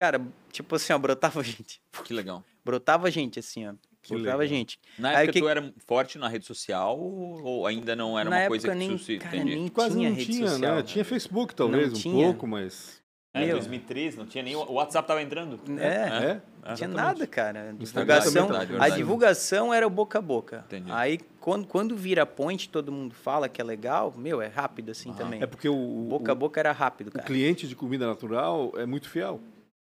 [0.00, 0.20] cara,
[0.50, 1.80] tipo assim, ó, brotava gente.
[2.04, 2.42] que legal.
[2.64, 3.74] Brotava gente, assim, ó.
[4.02, 4.46] Que brotava legal.
[4.46, 4.78] gente.
[4.98, 8.36] Na Aí época que- tu era forte na rede social ou ainda não era Na
[8.36, 9.54] uma época coisa que nem, tu se cara, entendi?
[9.56, 10.76] nem Quase tinha não rede tinha, social.
[10.76, 10.82] né?
[10.82, 12.24] Tinha Facebook, talvez, um tinha.
[12.26, 13.02] pouco, mas...
[13.34, 13.56] É, Meu.
[13.56, 14.56] 2013, não tinha nem.
[14.56, 15.60] O WhatsApp tava entrando.
[15.78, 16.40] É, É?
[16.66, 16.94] não tinha Exatamente.
[16.96, 17.74] nada, cara.
[17.78, 20.64] Divulgação, tá- a divulgação era o boca a boca.
[20.66, 20.90] Entendi.
[20.90, 25.10] Aí, quando, quando vira point, todo mundo fala que é legal, meu, é rápido assim
[25.10, 25.18] Aham.
[25.18, 25.42] também.
[25.42, 27.26] É porque o, o, Boca a boca era rápido, o cara.
[27.26, 29.40] cliente de comida natural é muito fiel.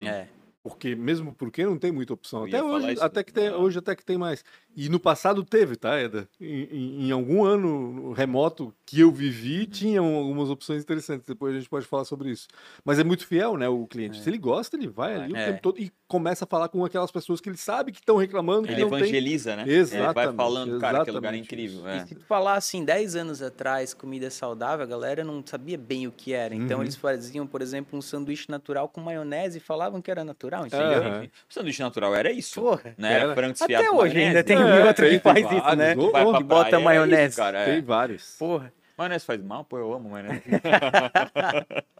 [0.02, 0.26] É.
[0.62, 2.40] Porque mesmo porque não tem muita opção.
[2.40, 3.02] Eu Até hoje, isso.
[3.02, 4.44] até que tem, hoje até que tem mais.
[4.76, 6.28] E no passado teve, tá, Eda?
[6.38, 11.26] Em, em- em algum ano remoto que eu vivi, tinham algumas opções interessantes.
[11.26, 12.46] Depois a gente pode falar sobre isso.
[12.84, 14.20] Mas é muito fiel, né, o cliente.
[14.20, 15.42] Se ele gosta, ele vai ali É.
[15.42, 18.16] o tempo todo e começa a falar com aquelas pessoas que ele sabe que estão
[18.16, 18.98] reclamando que Ele não tem.
[19.00, 19.62] evangeliza, né?
[19.62, 21.86] Ele vai Exatamente, falando, cara, que lugar é exatamente incrível.
[21.88, 22.06] E É.
[22.06, 26.12] se tu falar assim, 10 anos atrás, comida saudável, a galera não sabia bem o
[26.12, 26.54] que era.
[26.54, 26.84] Então Uhum.
[26.84, 30.49] eles faziam, por exemplo, um sanduíche natural com maionese e falavam que era natural.
[30.58, 31.22] Natural, entendeu?
[31.22, 31.30] sim.
[31.48, 32.60] O sanduíche natural era isso.
[32.60, 32.94] Porra.
[32.98, 33.12] Né?
[33.14, 33.34] Era Era.
[33.34, 34.44] frango desfiado Até com hoje ainda maionese.
[34.44, 35.94] tem É, outro tem- que faz tem isso, né?
[35.94, 36.12] vários.
[36.12, 37.28] Vai pra Que bota praia, é maionese.
[37.28, 37.64] isso, cara, é.
[37.66, 38.36] Tem vários.
[38.38, 38.72] Porra.
[38.98, 39.64] Maionese faz mal?
[39.64, 40.42] Pô, eu amo maionese.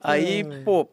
[0.00, 0.88] Aí, pô,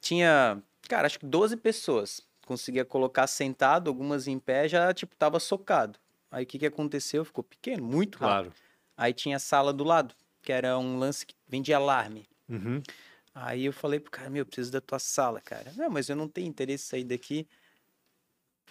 [0.00, 2.26] tinha, cara, acho que 12 pessoas.
[2.46, 5.98] Conseguia colocar sentado, algumas em pé, já, tipo, tava socado.
[6.30, 7.24] Aí o que que aconteceu?
[7.24, 8.50] Ficou pequeno, muito rápido.
[8.50, 8.52] Claro.
[8.96, 12.26] Aí tinha a sala do lado, que era um lance que vendia alarme.
[12.48, 12.82] Uhum.
[13.40, 15.72] Aí eu falei pro cara, meu, eu preciso da tua sala, cara.
[15.76, 17.46] Não, mas eu não tenho interesse em sair daqui.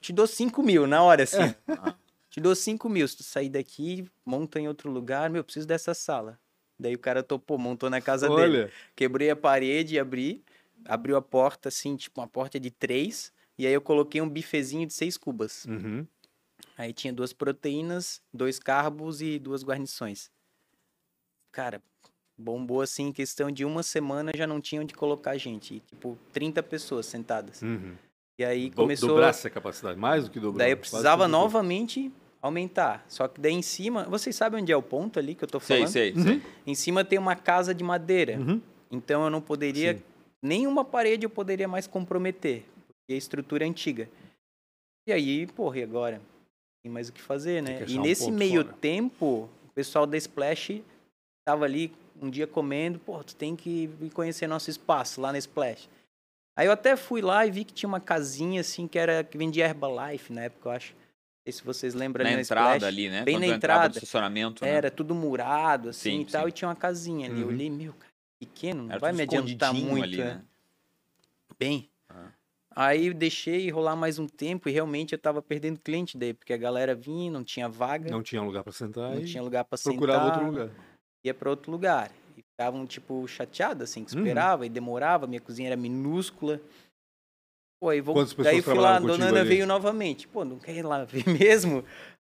[0.01, 1.37] Te dou 5 mil na hora, assim.
[2.29, 3.07] Te dou 5 mil.
[3.07, 6.39] Se tu sair daqui, monta em outro lugar, meu, eu preciso dessa sala.
[6.77, 8.59] Daí o cara topou, montou na casa dele.
[8.59, 10.43] Olha, Quebrei a parede, abri,
[10.85, 13.33] abriu a porta, assim, tipo uma porta de três.
[13.57, 15.65] E aí eu coloquei um bifezinho de seis cubas.
[15.65, 16.05] uhum.
[16.77, 20.29] Aí tinha duas proteínas, dois carbos e duas guarnições.
[21.51, 21.81] Cara,
[22.37, 25.75] bombou assim, em questão de uma semana já não tinha onde colocar gente.
[25.75, 27.61] E, tipo, 30 pessoas sentadas.
[27.61, 27.95] Uhum.
[28.39, 29.09] E aí Do- começou.
[29.09, 30.63] Dobrasse a capacidade, mais do que dobrar.
[30.65, 33.03] Daí eu precisava novamente aumentar.
[33.07, 34.03] Só que daí em cima.
[34.03, 35.91] Vocês sabem onde é o ponto ali que eu tô sei, falando?
[35.91, 36.23] sei, Uhum.
[36.23, 36.41] sei.
[36.67, 38.37] Em cima tem uma casa de madeira.
[38.37, 38.61] Uhum.
[38.91, 39.95] Então eu não poderia.
[39.95, 40.01] Sim.
[40.43, 42.63] Nenhuma parede eu poderia mais comprometer.
[42.87, 44.07] Porque a estrutura é antiga.
[45.07, 46.21] E aí, porra, e agora?
[46.83, 47.83] Tem mais o que fazer, né?
[47.83, 48.77] que E um nesse ponto meio fora.
[48.79, 50.81] tempo, o pessoal da Splash
[51.45, 51.91] tava ali
[52.21, 55.89] um dia comendo, pô, tu tem que ir conhecer nosso espaço lá na Splash.
[56.55, 59.37] Aí eu até fui lá e vi que tinha uma casinha assim que era que
[59.37, 60.93] vendia Herbalife na época, eu acho.
[60.93, 60.99] Não
[61.45, 62.87] sei se vocês lembram Na ali na entrada Splash.
[62.93, 63.23] ali, né?
[63.23, 63.93] Bem Quando na entrada.
[63.95, 64.71] estacionamento, né?
[64.71, 66.49] Era tudo murado, assim Sim, e tal, sim.
[66.49, 67.41] e tinha uma casinha ali.
[67.41, 67.53] Eu Uhum.
[67.53, 70.03] olhei, meu, cara, pequeno, não Era vai me adiantar muito.
[70.03, 70.25] ali, é.
[70.25, 70.41] né?
[71.59, 71.89] Bem.
[72.09, 72.31] Ah.
[72.75, 76.53] Aí eu deixei rolar mais um tempo e realmente eu tava perdendo cliente daí, porque
[76.53, 79.77] a galera vinha, não tinha vaga, Não tinha lugar pra sentar não tinha lugar pra
[79.79, 80.75] procurava sentar, outro lugar.
[81.27, 82.11] Ia pra outro lugar.
[82.35, 84.21] E ficavam, tipo, chateados, assim, que Uhum.
[84.21, 86.59] esperava e demorava, minha cozinha era minúscula.
[87.79, 88.15] Pô, aí vou...
[88.15, 89.49] Quantas daí fui lá, a dona Ana ali?
[89.49, 90.27] veio novamente.
[90.27, 91.83] Pô, não quer ir lá ver mesmo?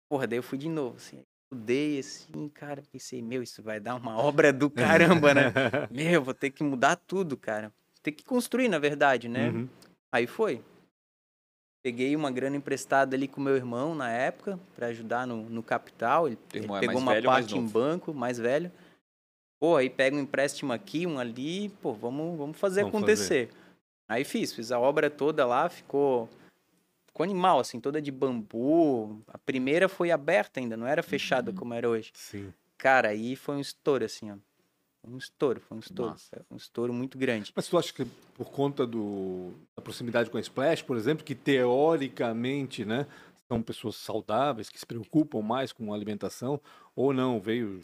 [0.10, 1.22] Porra, daí eu fui de novo, assim.
[1.52, 5.54] Estudei, assim, cara, pensei, meu, isso vai dar uma obra do caramba, né?
[5.92, 7.72] Meu, vou ter que mudar tudo, cara.
[8.02, 9.50] Ter que construir, na verdade, né?
[9.50, 9.70] Uhum.
[10.14, 10.64] Aí foi.
[11.86, 16.28] Peguei uma grana emprestada ali com meu irmão na época, para ajudar no, no capital.
[16.28, 18.72] Ele, ele é pegou uma velho parte em banco, mais velho.
[19.64, 23.50] Pô, aí pega um empréstimo aqui, um ali, pô, vamos, vamos fazer Vamos acontecer.
[24.10, 26.28] Aí fiz, fiz a obra toda lá, ficou,
[27.08, 29.22] ficou animal, assim, toda de bambu.
[29.26, 31.56] A primeira foi aberta ainda, não era fechada Uhum.
[31.56, 32.12] como era hoje.
[32.14, 32.54] Sim.
[32.78, 34.36] Cara, aí foi um estouro, assim, ó.
[35.08, 36.12] Um estouro, foi um estouro.
[36.12, 36.44] Massa.
[36.46, 37.54] Foi um estouro muito grande.
[37.56, 38.04] Mas tu acha que
[38.36, 43.08] por conta do, da proximidade com a Splash, por exemplo, que teoricamente, né,
[43.48, 46.60] são pessoas saudáveis, que se preocupam mais com a alimentação,
[46.94, 47.82] ou não, veio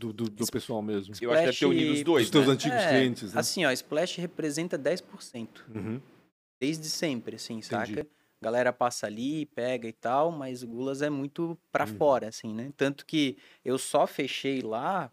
[0.00, 1.14] do, do, do pessoal mesmo?
[1.20, 2.52] Eu acho que deve ter unido os dois, Dos teus né?
[2.54, 3.40] antigos É, clientes, né?
[3.40, 5.48] Assim, ó, Splash representa 10%.
[5.74, 6.00] Uhum.
[6.60, 7.66] Desde sempre, assim, Entendi.
[7.94, 8.06] saca?
[8.42, 11.94] Galera passa ali, pega e tal, mas o Gulas é muito pra Uhum.
[11.96, 12.72] fora, assim, né?
[12.76, 15.10] Tanto que eu só fechei lá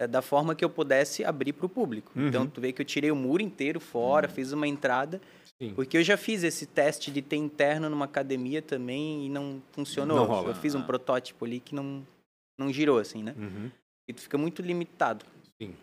[0.00, 2.12] é, da forma que eu pudesse abrir pro público.
[2.16, 2.48] Então, Uhum.
[2.50, 5.20] tu vê que eu tirei o muro inteiro fora, fiz uma entrada,
[5.60, 5.74] Sim.
[5.74, 10.16] porque eu já fiz esse teste de ter interno numa academia também e não funcionou.
[10.18, 10.50] Não rola.
[10.50, 10.84] Eu fiz um Ah.
[10.84, 12.06] protótipo ali que não,
[12.58, 13.34] não girou, assim, né?
[13.36, 13.70] Uhum.
[14.08, 15.24] E tu fica muito limitado.
[15.60, 15.74] Sim.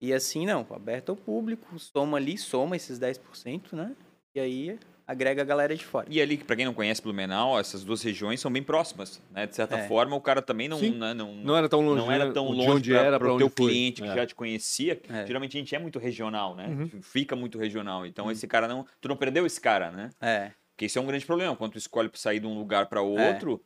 [0.00, 3.92] E assim, não, aberto ao público, soma ali, soma esses 10%, né?
[4.34, 6.06] E aí agrega a galera de fora.
[6.08, 9.46] E ali, pra quem não conhece Blumenau, essas duas regiões são bem próximas, né?
[9.46, 9.88] De certa É.
[9.88, 12.56] forma, o cara também não, né, não, Não era tão longe, não era tão de
[12.56, 13.70] longe onde pra, era pro para teu onde foi.
[13.72, 14.14] cliente que É.
[14.14, 15.00] já te conhecia.
[15.08, 15.26] É.
[15.26, 16.66] Geralmente a gente é muito regional, né?
[16.68, 17.02] Uhum.
[17.02, 18.06] Fica muito regional.
[18.06, 20.10] Então esse cara não, tu não perdeu esse cara, né?
[20.20, 21.54] É, Porque isso é um grande problema.
[21.54, 23.62] Quando tu escolhe pra sair de um lugar pra outro,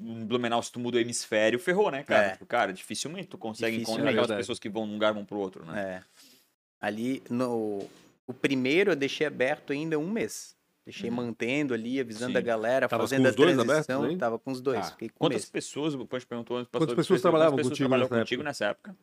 [0.00, 2.26] em Blumenau, se tu muda o hemisfério, ferrou, né, cara?
[2.26, 2.30] É.
[2.32, 5.12] Tipo, cara, dificilmente tu consegue Difícil, encontrar é aquelas pessoas que vão de um lugar
[5.14, 5.80] vão pro outro, né?
[5.80, 6.02] é.
[6.80, 7.86] Ali, no...
[8.26, 10.56] O primeiro eu deixei aberto ainda um mês.
[10.84, 12.38] Deixei mantendo ali, avisando Sim.
[12.38, 14.02] a galera, Tava fazendo com a os dois abertos transição.
[14.04, 14.16] aí?
[14.16, 14.90] Tava com os dois, Ah.
[14.98, 15.50] com Quantas mês.
[15.50, 18.48] pessoas, depois perguntou antes, Quantas passou- pessoas quantas trabalhavam pessoas contigo trabalhavam nessa contigo época?
[18.48, 18.96] nessa época?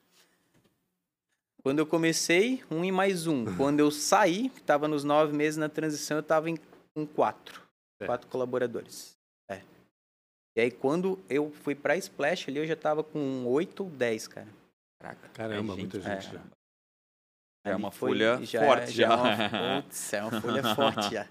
[1.62, 3.46] Quando eu comecei, um e mais um.
[3.58, 6.58] Quando eu saí, que tava nos nove meses na transição, eu tava em,
[6.94, 7.62] com quatro.
[8.00, 8.06] É.
[8.06, 9.17] Quatro colaboradores.
[10.58, 10.62] É.
[10.62, 14.28] E aí, quando eu fui pra Splash ali, eu já tava com oito ou dez,
[14.28, 14.48] cara.
[15.02, 16.36] Caraca, Caramba, é muita gente, gente.
[16.36, 16.42] é.
[17.66, 19.08] É Ali uma foi- folha já forte, é, já.
[19.08, 21.28] É uma, putz, é uma folha forte já.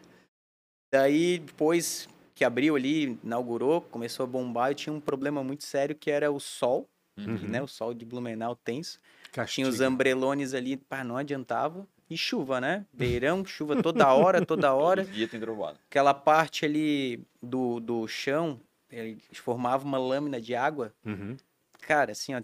[0.93, 5.95] Daí, depois que abriu ali, inaugurou, começou a bombar, eu tinha um problema muito sério
[5.97, 6.87] que era o sol,
[7.19, 7.49] Uhum.
[7.49, 7.63] né?
[7.63, 9.01] O sol de Blumenau tenso.
[9.33, 9.69] Tinha Castigo.
[9.71, 11.87] os ambrelones ali, pá, não adiantava.
[12.11, 12.85] E chuva, né?
[12.93, 15.03] Beirão, chuva toda hora, toda hora.
[15.03, 15.79] Todo dia tem trovado.
[15.89, 20.95] Aquela parte ali do, do chão, ele formava uma lâmina de água.
[21.05, 21.37] Uhum.
[21.81, 22.43] Cara, assim, ó,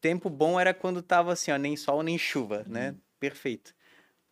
[0.00, 2.90] tempo bom era quando tava assim, ó, nem sol nem chuva, né?
[2.90, 2.96] Uhum.
[3.20, 3.74] Perfeito.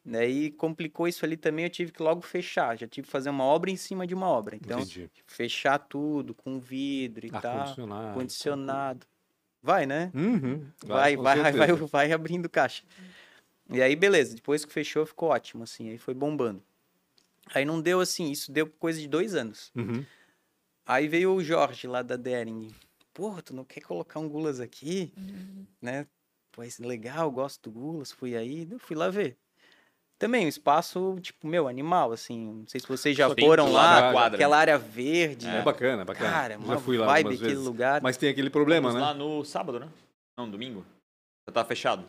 [0.04, 2.78] Daí complicou isso ali também, eu tive que logo fechar.
[2.78, 4.54] Já tive que fazer uma obra em cima de uma obra.
[4.54, 5.10] Então, Entendi.
[5.26, 7.58] fechar tudo com vidro e tal.
[7.58, 8.14] Ar-condicionado.
[8.14, 9.06] Condicionado.
[9.60, 10.12] Vai, né?
[10.14, 10.64] Uhum.
[10.84, 12.84] Vai, vai, vai, vai, vai abrindo caixa.
[13.68, 14.36] E aí, beleza.
[14.36, 15.90] Depois que fechou, ficou ótimo, assim.
[15.90, 16.62] Aí foi bombando.
[17.52, 19.72] Aí não deu assim, isso deu coisa de dois anos.
[19.74, 20.04] Uhum.
[20.86, 22.70] Aí veio o Jorge lá da Dering.
[23.12, 25.12] Porra, tu não quer colocar um Gulas aqui?
[25.82, 26.06] Né?
[26.52, 28.12] Pô, esse legal, gosto do Gulas.
[28.12, 29.36] Fui aí, eu fui lá ver.
[30.18, 32.60] Também um espaço, tipo, meu, animal, assim.
[32.60, 35.46] Não sei se vocês já Só foram lá, quadra, aquela área verde.
[35.46, 36.30] É, bacana, bacana.
[36.30, 37.64] Cara, Já fui lá vibe algumas aquele vezes.
[37.66, 38.00] lugar.
[38.02, 39.08] Mas tem aquele problema, Fomos né?
[39.08, 39.88] lá no sábado, né?
[40.38, 40.86] Não, domingo.
[41.46, 42.04] Já tá fechado.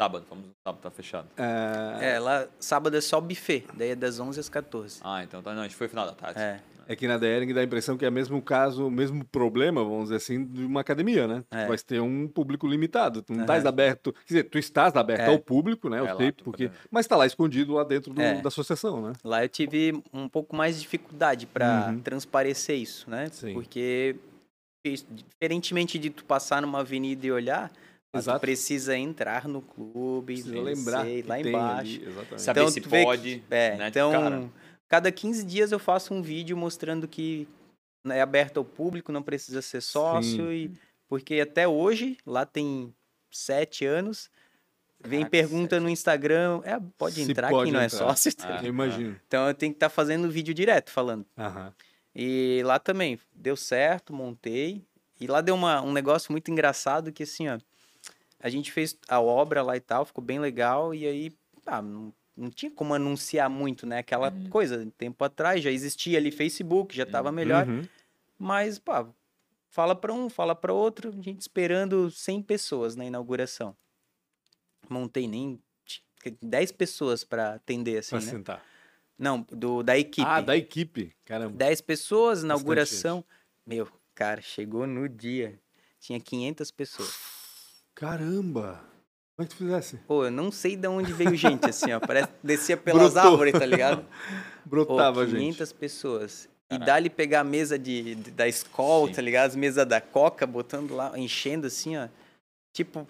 [0.00, 1.28] Sábado, fomos no sábado, tá fechado.
[1.36, 5.00] É, É, lá sábado é só buffet, daí é das 11 às 14.
[5.04, 5.54] Ah, então tá.
[5.54, 6.40] Não, a gente foi final da tarde.
[6.40, 9.24] É, é que na Dering dá a impressão que é o mesmo caso, o mesmo
[9.24, 11.44] problema, vamos dizer assim, de uma academia, né?
[11.50, 11.64] É.
[11.64, 13.22] Tu vais ter um público limitado.
[13.22, 13.44] Tu não Aham.
[13.44, 14.12] estás aberto.
[14.12, 15.26] Quer dizer, tu estás aberto É.
[15.28, 15.98] ao público, né?
[15.98, 18.40] É, o lá tempo, porque, pode- mas está lá escondido lá dentro do- É.
[18.40, 19.12] da associação, né?
[19.24, 22.00] Lá eu tive um pouco mais de dificuldade para Uhum.
[22.00, 23.28] transparecer isso, né?
[23.32, 23.52] Sim.
[23.54, 24.16] Porque,
[25.10, 27.70] diferentemente de tu passar numa avenida e olhar,
[28.14, 31.80] mas tu precisa entrar no clube, Precisa vencer lembrar lá embaixo.
[32.00, 32.42] ali, exatamente.
[32.42, 33.44] Saber se vê que- pode.
[33.50, 33.88] é, né?
[33.88, 34.42] então, Cara,
[34.92, 37.48] cada 15 dias eu faço um vídeo mostrando que
[38.04, 40.52] é aberto ao público, não precisa ser sócio, Sim.
[40.52, 40.70] e
[41.08, 42.94] porque até hoje, lá tem
[43.30, 44.30] sete anos,
[45.00, 48.30] vem Caraca, pergunta no Instagram, é, pode Se entrar pode quem não é sócio.
[48.42, 48.60] Ah.
[48.62, 49.18] Eu imagino.
[49.26, 51.24] Então eu tenho que estar fazendo vídeo direto falando.
[51.38, 51.72] Aham.
[52.14, 54.84] E lá também deu certo, montei.
[55.18, 57.58] E lá deu uma, um negócio muito engraçado que assim, ó.
[58.38, 60.94] A gente fez a obra lá e tal, ficou bem legal.
[60.94, 61.32] E aí,
[61.64, 63.98] ah, não, não tinha como anunciar muito, né?
[63.98, 67.68] Aquela coisa, tempo atrás já existia ali Facebook, já tava melhor.
[67.68, 67.82] Uhum.
[68.38, 69.06] Mas, pá,
[69.68, 73.76] fala para um, fala para outro, a gente esperando 100 pessoas na inauguração.
[74.88, 75.60] Montei nem
[76.40, 78.30] 10 pessoas para atender, assim, Pra né?
[78.30, 78.64] sentar.
[79.18, 80.26] Não, do, da equipe.
[80.26, 81.14] Ah, da equipe.
[81.24, 81.56] Caramba.
[81.56, 83.24] 10 pessoas, inauguração.
[83.64, 85.60] Meu, cara, chegou no dia.
[86.00, 87.14] Tinha 500 pessoas.
[87.94, 88.91] Caramba.
[89.42, 89.96] Como é que tu fizesse?
[90.06, 91.98] Pô, eu não sei de onde veio gente, assim, ó.
[92.00, 93.30] Parece que descia pelas Brotou.
[93.32, 94.04] árvores, tá ligado?
[94.64, 95.74] Pô, Brotava, 500 gente.
[95.78, 96.48] pessoas.
[96.70, 99.14] E dali pegar a mesa de, de- da escola, Sim.
[99.14, 99.48] tá ligado?
[99.48, 102.08] As mesas da Coca, botando lá, enchendo assim, ó.
[102.74, 103.06] Tipo,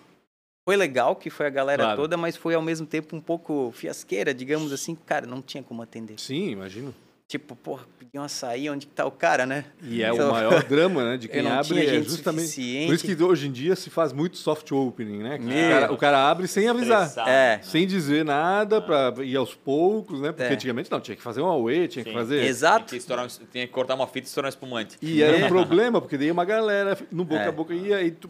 [0.68, 2.00] foi legal que foi a galera Claro.
[2.00, 4.94] toda, mas foi ao mesmo tempo um pouco fiasqueira, digamos assim.
[4.94, 6.18] Cara, não tinha como atender.
[6.18, 6.94] Sim, imagino.
[7.32, 9.64] Tipo, porra, pedi um açaí, onde que tá o cara, né?
[9.82, 11.16] E é Então, o maior drama, né?
[11.16, 12.42] De quem abre tinha é justamente.
[12.42, 12.86] suficiente.
[12.88, 15.38] Por isso que hoje em dia se faz muito soft opening, né?
[15.38, 15.44] Que.
[15.46, 17.10] O, cara, o cara abre sem avisar.
[17.26, 17.58] É.
[17.62, 20.30] Sem dizer nada pra ir aos poucos, né?
[20.30, 20.52] Porque É.
[20.52, 22.16] antigamente não, tinha que fazer um away, tinha que Sim.
[22.18, 22.40] fazer.
[22.40, 22.84] Tinha Exato.
[22.90, 24.98] que, estourar tinha que cortar uma fita e estourar um espumante.
[25.00, 27.48] E era um problema, porque daí uma galera no boca É.
[27.48, 28.28] a boca ia e tu,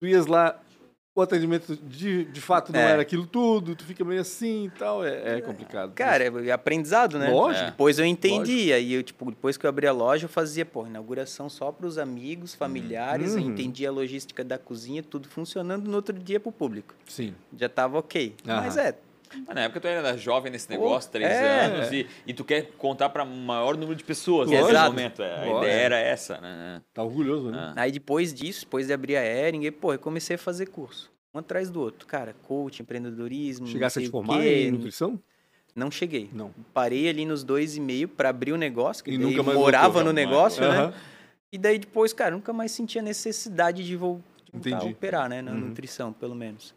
[0.00, 0.60] tu ias lá,
[1.14, 2.92] o atendimento de, de fato não É.
[2.92, 5.92] era aquilo tudo, tu fica meio assim e tal, é, é complicado.
[5.92, 7.28] Cara, é aprendizado, né?
[7.28, 7.66] Lógico.
[7.66, 8.72] Depois eu entendi.
[8.72, 11.86] Aí eu, tipo, depois que eu abri a loja, eu fazia, pô, inauguração só para
[11.86, 13.34] os amigos, familiares.
[13.34, 13.50] Eu Uhum.
[13.50, 16.94] entendi a logística da cozinha, tudo funcionando no outro dia pro público.
[17.06, 17.34] Sim.
[17.54, 18.34] Já tava ok.
[18.48, 18.60] Aham.
[18.62, 18.96] Mas é,
[19.46, 21.64] Mas na época tu era jovem nesse negócio, três é.
[21.66, 24.72] anos, e, e tu quer contar para maior número de pessoas Lógico.
[24.72, 25.22] nesse momento.
[25.22, 25.58] é, A Lógico.
[25.64, 26.82] ideia era essa, né?
[26.92, 27.72] Tá orgulhoso, né?
[27.76, 27.82] Ah.
[27.82, 31.10] aí depois disso, depois de abrir a Ering, pô, eu comecei a fazer curso.
[31.34, 32.06] Um atrás do outro.
[32.06, 33.66] Cara, coach, empreendedorismo.
[33.66, 34.66] Chegasse a te formar quê.
[34.66, 35.18] em nutrição?
[35.74, 36.28] Não cheguei.
[36.30, 36.52] Não.
[36.74, 40.04] Parei ali nos dois e meio para abrir o negócio, que E mais morava voltou,
[40.04, 40.68] no negócio, né?
[40.68, 40.94] Aham.
[41.50, 44.92] E daí depois, cara, nunca mais senti a necessidade de vol- de voltar a Entendi.
[44.92, 45.40] operar, né?
[45.40, 45.60] Na Uhum.
[45.60, 46.74] nutrição, pelo menos.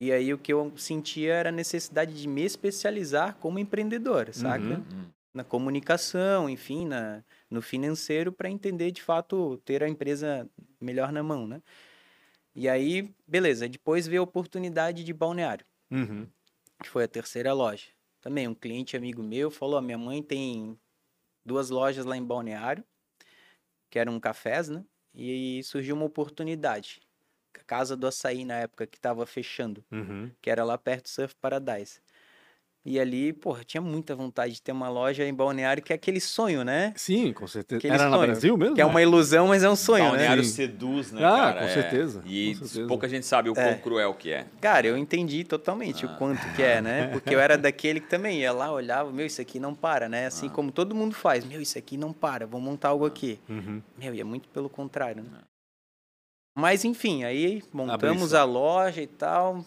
[0.00, 4.64] E aí o que eu sentia era a necessidade de me especializar como empreendedor, saca?
[4.64, 4.80] Uhum.
[4.80, 5.08] Hum.
[5.34, 10.48] Na comunicação, enfim, na, no financeiro, para entender de fato ter a empresa
[10.80, 11.62] melhor na mão, né?
[12.54, 13.68] E aí, beleza.
[13.68, 16.26] Depois veio a oportunidade de balneário Uhum.
[16.82, 17.86] que foi a terceira loja.
[18.20, 20.78] Também um cliente amigo meu falou: "Ó, minha mãe tem
[21.44, 22.84] duas lojas lá em Balneário,
[23.90, 24.84] que eram cafés, né?
[25.14, 27.00] E surgiu uma oportunidade.
[27.68, 30.30] Casa do Açaí, na época, que estava fechando, Uhum.
[30.40, 32.00] que era lá perto do Surf Paradise.
[32.84, 36.20] E ali, porra, tinha muita vontade de ter uma loja em Balneário, que é aquele
[36.20, 36.94] sonho, né?
[36.96, 37.78] Sim, com certeza.
[37.80, 38.74] Aquele Era no sonho, Brasil mesmo?
[38.76, 40.48] Que é uma ilusão, mas é um sonho, Balneário né?
[40.48, 40.54] Sim.
[40.54, 41.58] seduz, né, Ah, cara?
[41.58, 41.68] com É.
[41.74, 42.88] certeza, E com certeza.
[42.88, 43.74] pouca gente sabe o quão É.
[43.74, 44.46] cruel que é.
[44.62, 46.08] Cara, eu entendi totalmente Ah.
[46.10, 47.08] o quanto que é, né?
[47.12, 50.24] Porque eu era daquele que também ia lá, olhava, meu, isso aqui não para, né?
[50.26, 50.50] Assim Ah.
[50.50, 53.38] como todo mundo faz, meu, isso aqui não para, vou montar algo aqui.
[53.50, 53.82] Uhum.
[53.98, 55.28] Meu, e é muito pelo contrário, né?
[56.56, 59.64] Mas enfim, aí montamos a loja e tal,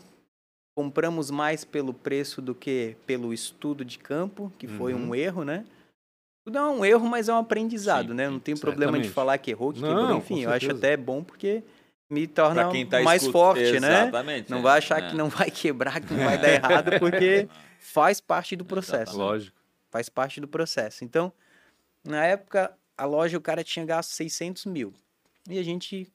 [0.76, 5.10] compramos mais pelo preço do que pelo estudo de campo, que foi Uhum.
[5.10, 5.66] um erro, né?
[6.44, 8.30] Tudo é um erro, mas é um aprendizado, Sim, né?
[8.30, 11.24] Não tem problema de falar que errou, que Não, quebrou, enfim, eu acho até bom
[11.24, 11.64] porque
[12.10, 13.32] me torna tá mais escut...
[13.32, 14.02] forte, Exatamente, né?
[14.02, 14.52] Exatamente.
[14.52, 17.48] Não vai achar que não vai quebrar, que não vai dar errado, porque
[17.80, 19.18] faz parte do processo.
[19.18, 19.56] Lógico.
[19.90, 21.04] Faz parte do processo.
[21.06, 21.32] Então,
[22.04, 24.94] na época, a loja, o cara tinha gasto 600 mil.
[25.48, 26.12] E a gente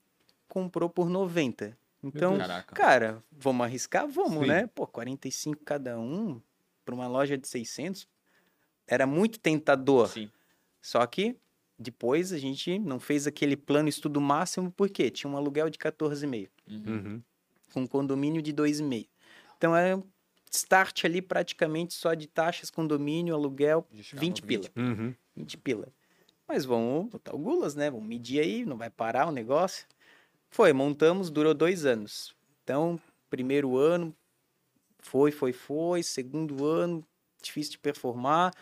[0.57, 1.77] comprou por 90.
[2.03, 2.75] Então, Caraca.
[2.75, 4.09] cara, vamos arriscar?
[4.09, 4.47] Vamos, Sim.
[4.47, 4.67] né?
[4.67, 6.41] Pô, 45 cada um
[6.83, 8.09] para uma loja de 600
[8.87, 10.09] era muito tentador.
[10.09, 10.31] Sim.
[10.81, 11.37] Só que
[11.79, 16.49] depois a gente não fez aquele plano estudo máximo porque tinha um aluguel de 14,5
[16.67, 16.83] Uhum.
[16.87, 17.23] Uhum.
[17.75, 19.07] com um condomínio de 2,5.
[19.59, 20.03] Então é
[20.51, 24.65] start ali praticamente só de taxas, condomínio, aluguel, Já chegava 20 no pila.
[24.75, 25.15] Uhum.
[25.37, 25.89] 20 pila.
[26.49, 27.91] Mas vamos botar o gulas, né?
[27.91, 29.87] Vamos medir aí, não vai parar o negócio.
[30.57, 32.35] Foi, montamos, durou dois anos.
[32.65, 34.17] Então, primeiro ano,
[35.01, 36.03] foi, foi, foi.
[36.03, 37.07] Segundo ano,
[37.43, 38.55] difícil de performar.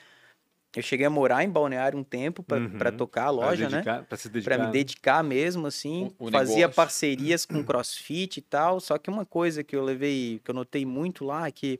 [0.75, 2.97] Eu cheguei a morar em Balneário um tempo para Uhum.
[2.97, 3.77] tocar a loja, pra né?
[3.77, 4.51] dedicar, Pra se dedicar.
[4.57, 4.73] Para me né?
[4.73, 6.13] dedicar mesmo, assim.
[6.19, 6.75] O- o fazia negócio.
[6.75, 8.81] parcerias com crossfit e tal.
[8.81, 11.79] Só que uma coisa que eu levei, que eu notei muito lá, é que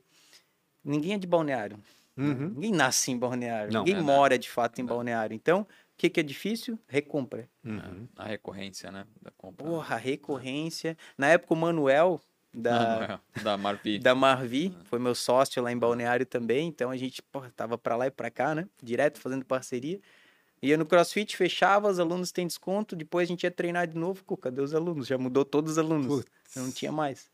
[0.81, 1.77] ninguém é de balneário.
[2.15, 2.51] Uhum.
[2.55, 3.73] Ninguém nasce em balneário.
[3.73, 3.81] Não.
[3.81, 4.01] ninguém É, né?
[4.03, 4.95] mora de fato em Não.
[4.95, 5.35] balneário.
[5.35, 6.77] Então, o que, que é difícil?
[6.87, 7.49] Recompra.
[7.63, 8.05] Uhum.
[8.17, 9.07] A recorrência, né?
[9.21, 9.65] Da compra.
[9.65, 10.97] Porra, recorrência.
[11.17, 12.19] Na época, o Manuel,
[12.53, 13.97] da, Ah, da Marvi.
[13.99, 16.67] da Marvi, foi meu sócio lá em balneário também.
[16.67, 18.67] Então, a gente, porra, tava pra lá e pra cá, né?
[18.83, 20.01] Direto fazendo parceria.
[20.61, 22.93] Ia no CrossFit, fechava, os alunos têm desconto.
[22.93, 24.21] Depois a gente ia treinar de novo.
[24.25, 25.07] Pô, cadê os alunos?
[25.07, 26.07] Já mudou todos os alunos.
[26.07, 26.55] Putz.
[26.57, 27.29] Não tinha mais.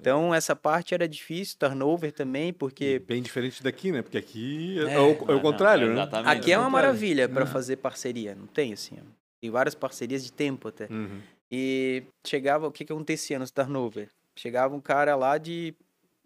[0.00, 4.00] Então, essa parte era difícil, turnover também, porque Bem diferente daqui, né?
[4.02, 4.98] Porque aqui é, É.
[4.98, 5.92] o, é Ah, o não, contrário, né?
[5.92, 6.28] Exatamente.
[6.40, 6.88] aqui é uma contrário.
[6.88, 7.46] maravilha para É.
[7.46, 8.34] fazer parceria.
[8.34, 9.04] Não tem assim, ó.
[9.40, 10.86] Tem várias parcerias de tempo até.
[10.90, 11.20] Uhum.
[11.50, 14.08] E chegava, o que que acontecia nos turnover?
[14.36, 15.74] Chegava um cara lá de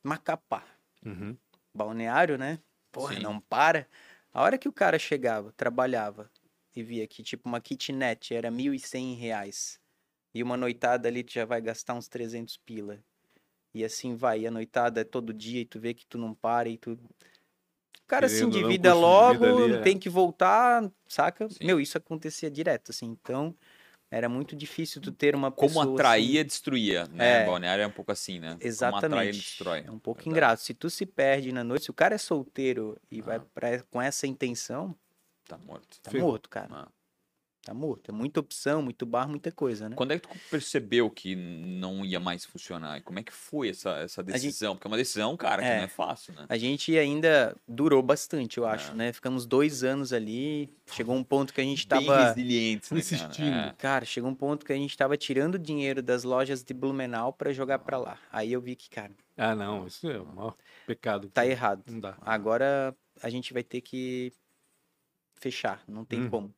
[0.03, 0.63] Macapá,
[1.05, 1.37] Uhum.
[1.75, 2.59] balneário, né?
[2.93, 3.23] Porra, Sim.
[3.23, 3.87] não para.
[4.33, 6.31] A hora que o cara chegava, trabalhava
[6.77, 9.81] e via que tipo uma kitnet era 1.100 reais
[10.35, 12.99] e uma noitada ali tu já vai gastar uns 300 pila.
[13.75, 16.33] E assim vai, e a noitada é todo dia e tu vê que tu não
[16.33, 16.93] para e tu...
[16.93, 21.49] O cara se Querendo não, endivida logo, ali é- tem que voltar, saca?
[21.49, 21.65] Sim.
[21.65, 23.07] Meu, isso acontecia direto, assim.
[23.07, 23.55] Então,
[24.11, 27.43] era muito difícil tu ter uma Como pessoa assim- atraía, destruía, né?
[27.43, 27.47] É.
[27.47, 28.51] Balneário é um pouco assim, né?
[28.51, 29.39] Como atrai, ele Exatamente.
[29.39, 29.81] destrói.
[29.87, 30.31] É um pouco Verdade.
[30.31, 30.63] ingrato.
[30.63, 33.45] Se tu se perde na noite, se o cara é solteiro e vai Ah.
[33.53, 34.95] pra, com essa intenção,
[35.49, 35.99] Tá morto.
[36.03, 36.29] tá Ferrou.
[36.31, 36.69] morto, cara.
[36.71, 36.89] Ah.
[37.65, 38.11] Tá morto.
[38.11, 39.97] É muita opção, muito bar, muita coisa, né?
[39.97, 42.99] Quando é que tu percebeu que não ia mais funcionar?
[42.99, 44.75] E como é que foi essa, essa gente- decisão?
[44.77, 45.77] Porque é uma decisão, cara, que É.
[45.79, 46.45] não é fácil, né?
[46.47, 48.95] A gente ainda durou bastante, eu acho, É.
[48.95, 49.13] né?
[49.15, 50.69] Ficamos dois anos ali.
[50.93, 52.25] Chegou um ponto que a gente Bem tava.
[52.29, 53.51] resilientes, né, Insistindo.
[53.51, 53.67] Cara?
[53.69, 53.73] É.
[53.79, 57.51] Cara, chegou um ponto que a gente tava tirando dinheiro das lojas de Blumenau pra
[57.51, 58.19] jogar pra lá.
[58.31, 59.87] Aí eu vi que, cara, Ah, não.
[59.87, 60.55] Isso é o maior
[60.87, 61.29] pecado.
[61.31, 61.83] tá errado.
[61.91, 62.15] Não dá.
[62.21, 64.33] Agora a gente vai ter que
[65.41, 66.31] fechar, não tem Uhum.
[66.31, 66.55] como.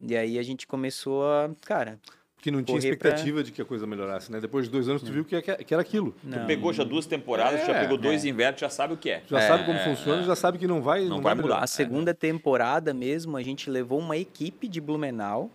[0.00, 1.98] E aí a gente começou a, cara,
[2.36, 4.40] Porque não tinha Correr pra- expectativa de que a coisa melhorasse, né?
[4.40, 6.14] Depois de dois anos, tu viu que, é- que era aquilo.
[6.22, 6.46] não.
[6.46, 9.22] Pegou já duas temporadas, já É, pegou dois invernos, já sabe o que é.
[9.26, 10.24] Já É, sabe como é, funciona, é.
[10.24, 11.42] já sabe que não vai, Não vai mudar.
[11.48, 11.64] melhorar.
[11.64, 15.50] A segunda temporada mesmo, a gente levou uma equipe de Blumenau,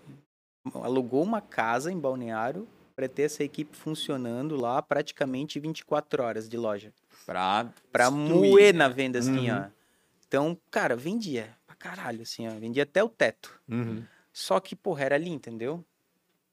[0.75, 6.57] alugou uma casa em Balneário para ter essa equipe funcionando lá praticamente 24 horas de
[6.57, 6.91] loja.
[7.25, 8.79] Pra, Pra moer né?
[8.79, 9.57] na venda, assim, Uhum.
[9.57, 9.69] ó.
[10.27, 12.51] Então, cara, vendia pra caralho, assim, ó.
[12.51, 13.59] Vendia até o teto.
[13.69, 14.03] Uhum.
[14.33, 15.85] Só que, porra, era ali, entendeu?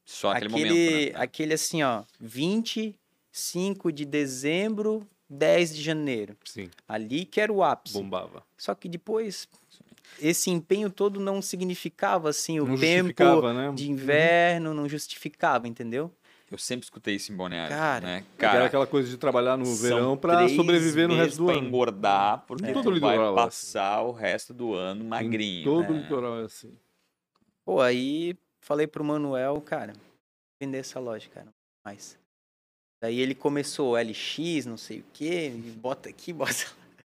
[0.04, 1.20] Só aquele, aquele, momento, né?
[1.22, 6.36] aquele assim, ó, 25 de dezembro, 10 de janeiro.
[6.44, 7.94] Sim, Ali que era o ápice.
[7.94, 8.42] bombava.
[8.58, 9.48] Só que depois,
[10.20, 13.72] esse empenho todo não significava, assim, o não tempo justificava, né?
[13.74, 16.12] de inverno, não justificava, entendeu?
[16.50, 18.24] Eu sempre escutei isso em Balneário, Cara, né?
[18.36, 21.54] Cara, Cara, aquela coisa de trabalhar no verão pra três sobreviver no resto do pra
[21.54, 21.68] ano.
[21.68, 23.36] engordar, porque Em todo vai litoral é assim.
[23.36, 25.60] passar o resto do ano magrinho.
[25.60, 26.00] Em todo né?
[26.00, 26.72] litoral é assim.
[27.70, 29.92] Pô, aí falei pro Manuel, cara,
[30.60, 31.46] vender essa loja, cara,
[31.86, 32.18] mais.
[33.00, 37.04] Daí ele começou LX, não sei o quê, bota aqui, bota lá.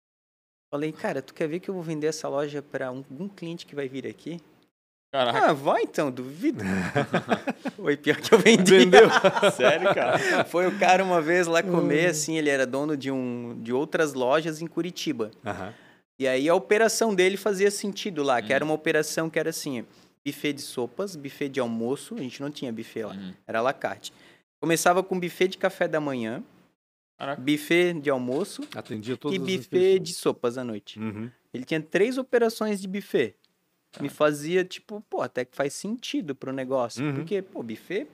[0.74, 3.68] Falei, cara, tu quer ver que eu vou vender essa loja pra um, um cliente
[3.68, 4.42] que vai vir aqui?
[5.14, 6.64] Caraca, Ah, vai então, duvido.
[7.78, 8.80] Foi pior que eu vendi.
[8.80, 9.10] Vendeu?
[9.56, 10.44] sério, cara?
[10.44, 14.16] Foi o cara uma vez lá comer, assim, ele era dono de, um, de outras
[14.16, 15.30] lojas em Curitiba.
[15.46, 15.72] Aham.
[16.20, 18.70] E aí a operação dele fazia sentido lá, que era Hum.
[18.70, 19.86] uma operação que era assim,
[20.32, 23.34] buffet de sopas, buffet de almoço, a gente não tinha buffet lá, Uhum.
[23.48, 24.12] era à la carte.
[24.60, 26.44] Começava com buffet de café da manhã,
[27.18, 27.42] Caraca.
[27.42, 31.00] buffet de almoço Atendia todas e buffet de sopas à noite.
[31.00, 31.30] Uhum.
[31.54, 33.36] Ele tinha três operações de buffet.
[34.02, 37.04] Me fazia, tipo, pô, até que faz sentido pro negócio.
[37.04, 37.16] Uhum.
[37.16, 38.06] Porque, pô, buffet,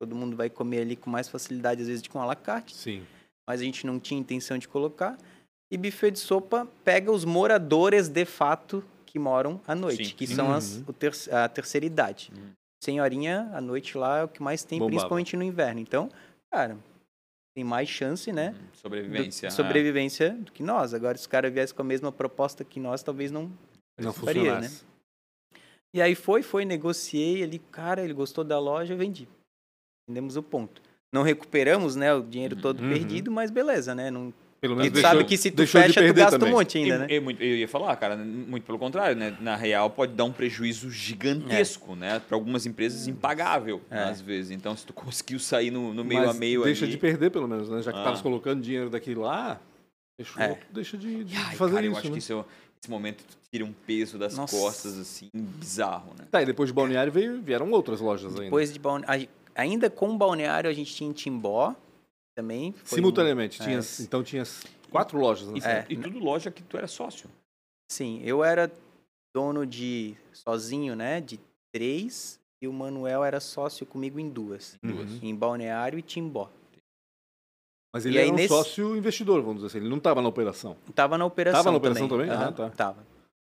[0.00, 2.74] todo mundo vai comer ali com mais facilidade, às vezes, com à la carte.
[2.74, 3.04] Sim.
[3.46, 5.18] mas a gente não tinha intenção de colocar.
[5.70, 8.82] E buffet de sopa pega os moradores de fato
[9.14, 10.14] que moram à noite, Sim.
[10.16, 10.84] que são as, Uhum.
[10.88, 12.32] o ter, a terceira idade.
[12.36, 12.50] Uhum.
[12.82, 14.90] senhorinha, à noite lá é o que mais tem, Bombava.
[14.96, 15.80] principalmente no inverno.
[15.80, 16.10] Então,
[16.52, 16.76] cara,
[17.56, 18.50] tem mais chance, né?
[18.50, 18.66] Uhum.
[18.74, 19.48] Sobrevivência.
[19.48, 20.92] do- sobrevivência do que nós.
[20.92, 23.50] Agora, se o cara viesse com a mesma proposta que nós, talvez não.
[23.98, 24.84] Não Faria, funcionasse.
[25.94, 29.28] E aí foi, foi, negociei ele, cara, ele gostou da loja, vendi.
[30.08, 30.82] Vendemos o ponto.
[31.14, 32.88] Não recuperamos, né, o dinheiro todo Uhum.
[32.90, 34.10] perdido, mas beleza, né?
[34.10, 34.34] Não...
[34.64, 36.54] Pelo menos tu deixou, sabe que se tu deixou fecha, tu gasta também.
[36.54, 37.06] um monte ainda, E- né?
[37.10, 39.36] e muito- eu ia falar, cara, muito pelo contrário, né?
[39.42, 42.18] Na real, pode dar um prejuízo gigantesco, né?
[42.26, 44.04] Para algumas empresas, impagável, É.
[44.04, 44.50] às vezes.
[44.50, 46.92] Então, se tu conseguiu sair no, no meio Mas a meio deixa ali...
[46.92, 47.82] de perder, pelo menos, né?
[47.82, 48.00] Já que Ah.
[48.00, 49.60] estavas colocando dinheiro daqui lá,
[50.18, 50.58] deixa, É.
[50.70, 52.12] deixa de, de Ai, fazer cara, eu isso, acho né?
[52.14, 52.44] que isso, é-
[52.82, 54.56] esse momento tu tira um peso das Nossa.
[54.56, 56.24] costas, assim, bizarro, né?
[56.30, 58.44] Tá, e depois de Balneário veio, vieram outras lojas ainda.
[58.44, 61.74] Depois de balneário, ainda com balneário, a gente tinha em Timbó
[62.34, 62.72] também.
[62.72, 63.60] foi um- Simultaneamente.
[63.62, 65.48] é, tinhas, então tinhas quatro lojas.
[65.48, 65.58] Né?
[65.58, 65.86] E, É.
[65.88, 67.30] e tudo loja que tu era sócio.
[67.90, 68.70] Sim, eu era
[69.34, 71.20] dono de sozinho, né?
[71.20, 71.38] De
[71.72, 74.78] três, e o Manuel era sócio comigo em duas.
[74.82, 75.18] Uhum.
[75.22, 76.50] Em Balneário e Timbó.
[77.92, 79.78] Mas E ele aí era um nesse- sócio investidor, vamos dizer assim.
[79.78, 80.76] Ele não estava na operação.
[80.94, 82.28] Tava na operação Tava na operação também?
[82.28, 82.70] Aham, Ah, tá.
[82.70, 83.06] Tava.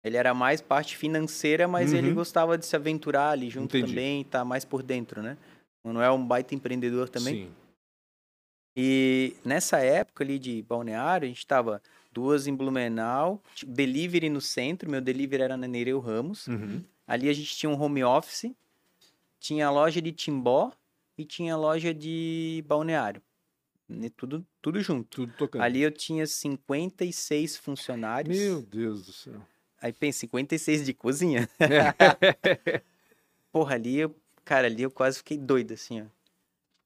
[0.03, 2.15] Ele era mais parte financeira, mas ele Uhum.
[2.15, 3.93] gostava de se aventurar ali junto Entendi.
[3.93, 5.37] também, tá mais por dentro, né?
[5.85, 7.47] O Manuel é um baita empreendedor também.
[7.47, 7.51] Sim.
[8.83, 14.91] E nessa época ali de balneário, a gente tava duas em Blumenau, delivery no centro,
[14.91, 16.47] meu delivery era na Nereu Ramos.
[16.47, 16.83] Uhum.
[17.07, 18.51] Ali a gente tinha um home office,
[19.39, 20.73] tinha a loja de Timbó
[21.19, 23.21] e tinha a loja de balneário.
[23.87, 25.27] Né, Tudo, tudo junto.
[25.27, 25.61] Tudo tocando.
[25.61, 28.39] Ali eu tinha 56 funcionários.
[28.39, 29.43] Meu Deus do céu.
[29.83, 31.47] Aí pensa, 56 de cozinha.
[33.53, 36.05] Porra, ali eu, cara, ali eu quase fiquei doido, assim, ó.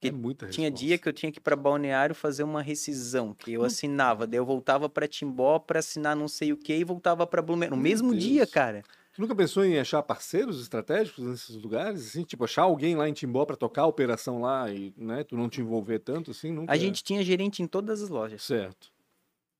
[0.09, 0.86] É muita Tinha resposta.
[0.86, 4.38] dia que eu tinha que ir pra balneário fazer uma rescisão, que eu assinava, daí
[4.38, 7.76] eu voltava pra Timbó pra assinar não sei o que e voltava pra Blumenau.
[7.76, 8.22] No Meu mesmo Deus.
[8.24, 8.82] dia, cara.
[9.14, 12.05] Tu nunca pensou em achar parceiros estratégicos nesses lugares?
[12.09, 15.36] Assim, tipo, achar alguém lá em Timbó para tocar a operação lá e né, tu
[15.36, 16.50] não te envolver tanto assim?
[16.50, 16.72] Nunca...
[16.72, 18.42] A gente tinha gerente em todas as lojas.
[18.42, 18.92] Certo.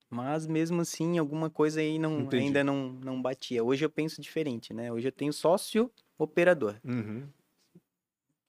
[0.09, 2.43] Mas mesmo assim, alguma coisa aí não, Entendi.
[2.45, 3.63] ainda não, não batia.
[3.63, 4.91] Hoje eu penso diferente, né?
[4.91, 7.23] Hoje eu tenho sócio operador, Uhum.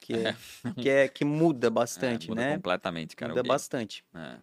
[0.01, 0.35] Que é,
[0.83, 2.57] que, é, que muda É, bastante, muda né?
[2.57, 3.33] completamente, cara.
[3.33, 4.05] Muda bastante.
[4.15, 4.37] É.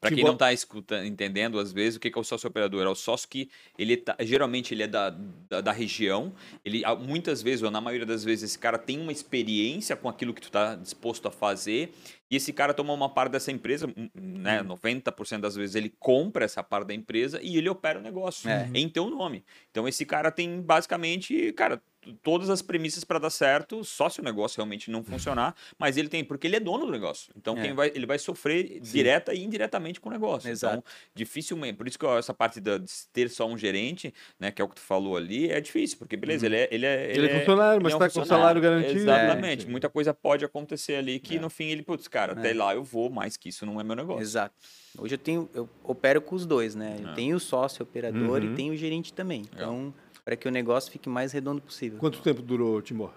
[0.00, 2.24] Para Que quem bo- não tá escutando, entendendo, às vezes, o que que é o
[2.24, 2.82] sócio operador?
[2.86, 6.32] É o sócio que ele tá, geralmente ele é da, da, da região,
[6.64, 10.32] ele muitas vezes, ou na maioria das vezes, esse cara tem uma experiência com aquilo
[10.32, 11.92] que tu tá disposto a fazer,
[12.30, 16.44] e esse cara toma uma parte dessa empresa, hum, né, 90% das vezes ele compra
[16.44, 18.68] essa parte da empresa e ele opera o negócio É.
[18.74, 19.44] em teu nome.
[19.70, 21.82] Então esse cara tem basicamente, cara,
[22.22, 26.08] todas as premissas para dar certo, só se o negócio realmente não funcionar, mas ele
[26.08, 27.30] tem, porque ele é dono do negócio.
[27.36, 27.62] Então É.
[27.62, 30.48] quem vai, ele vai sofrer direta e indiretamente com o negócio.
[30.48, 30.78] Exato.
[30.78, 34.50] Então, dificilmente, por isso que ó, essa parte da- de ter só um gerente, né,
[34.50, 37.10] que é o que tu falou ali, é difícil, porque beleza, ele é ele é,
[37.14, 38.98] Ele é funcionário, mas ele é um tá com salário garantido.
[39.00, 39.66] Exatamente.
[39.66, 39.68] É.
[39.68, 41.40] Muita coisa pode acontecer ali que É.
[41.40, 42.54] no fim ele, putz, cara, até É.
[42.54, 44.20] lá eu vou, mais que isso não é meu negócio.
[44.20, 44.54] Exato.
[44.98, 46.98] Hoje eu tenho, eu opero com os dois, né?
[47.00, 47.14] Eu É.
[47.14, 48.52] tenho o sócio operador Uhum.
[48.52, 49.42] e tenho o gerente também.
[49.54, 49.94] Então,
[50.24, 51.98] para que o negócio fique mais redondo possível.
[51.98, 53.14] Quanto tempo durou Timbó?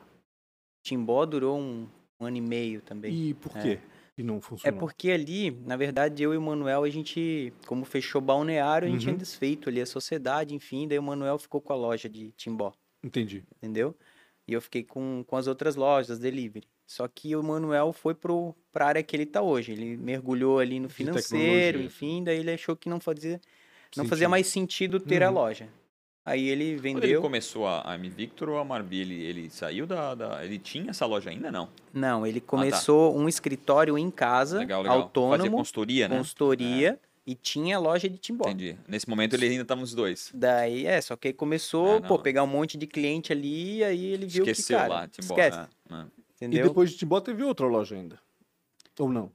[0.83, 1.87] Timbó durou um,
[2.19, 3.11] um ano e meio também.
[3.13, 3.79] E por quê
[4.15, 4.79] que não É funcionou?
[4.79, 8.99] porque ali, na verdade, eu e o Manuel, a gente, como fechou balneário, a gente
[9.01, 9.05] Uhum.
[9.05, 12.73] tinha desfeito ali a sociedade, enfim, daí o Manuel ficou com a loja de Timbó,
[13.03, 13.43] Entendi.
[13.57, 13.95] entendeu?
[14.47, 16.67] E eu fiquei com, com as outras lojas, delivery.
[16.93, 19.71] Só que o Manuel foi pro, pra área que ele tá hoje.
[19.71, 23.39] Ele mergulhou ali no financeiro, enfim, daí ele achou que não fazia, não
[23.91, 24.09] Sentido.
[24.09, 25.33] fazia mais sentido ter a Uhum.
[25.33, 25.67] loja.
[26.23, 27.21] Aí ele Quando ele vendeu.
[27.21, 30.91] começou a, a M Victor ou a Marvi, ele, ele saiu da, da- Ele tinha
[30.91, 31.51] essa loja ainda?
[31.51, 31.67] Não.
[31.91, 34.61] Não, ele começou um escritório em casa, Ah, tá.
[34.61, 34.97] Legal, legal.
[34.99, 36.15] Fazia autônomo, consultoria, né?
[36.19, 38.47] consultoria, e tinha loja de Timbó.
[38.49, 38.77] Entendi.
[38.87, 40.29] Nesse momento ele ainda estava os dois.
[40.31, 43.83] Daí, é, só que aí começou, Ah, pô, pegar um monte de cliente ali, e
[43.83, 45.33] aí ele viu Esqueceu que, cara, lá, Timbó.
[45.33, 45.57] esquece,
[45.89, 46.05] É,
[46.43, 46.45] é.
[46.45, 46.67] E entendeu?
[46.67, 48.19] depois de Timbó teve outra loja ainda?
[48.99, 49.31] Ou não?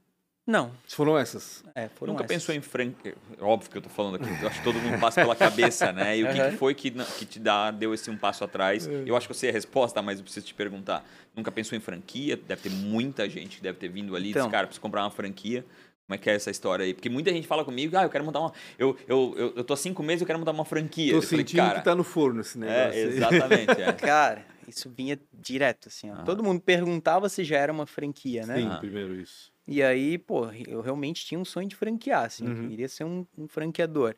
[0.47, 1.63] Não, foram essas?
[1.75, 2.35] é, foram Nunca essas.
[2.37, 3.13] pensou em franquia?
[3.39, 6.17] Óbvio que eu tô falando aqui, eu acho que todo mundo passa pela cabeça, né?
[6.17, 6.57] E o que, que Aham.
[6.57, 8.87] foi que, que te dá, deu esse um passo atrás?
[8.87, 9.03] É.
[9.05, 11.05] Eu acho que eu sei a resposta, mas eu preciso te perguntar.
[11.35, 12.35] Nunca pensou em franquia?
[12.35, 14.41] Deve ter muita gente que deve ter vindo ali e Então.
[14.41, 15.63] disse, cara, preciso comprar uma franquia.
[16.07, 16.95] Como é que é essa história aí?
[16.95, 18.51] Porque muita gente fala comigo, ah, eu quero montar uma.
[18.79, 21.11] Eu, eu, eu, eu tô há cinco meses, eu quero montar uma franquia.
[21.11, 22.99] Tô eu falei, sentindo cara, que tá no forno esse negócio.
[22.99, 23.79] É, exatamente.
[23.79, 23.93] É.
[23.93, 26.23] Cara, isso vinha direto, assim, ó.
[26.23, 28.55] Todo mundo perguntava se já era uma franquia, né?
[28.61, 29.51] Sim, primeiro isso.
[29.67, 32.69] E aí, pô, eu realmente tinha um sonho de franquear, assim, eu Uhum.
[32.69, 34.15] queria ser um, um franqueador.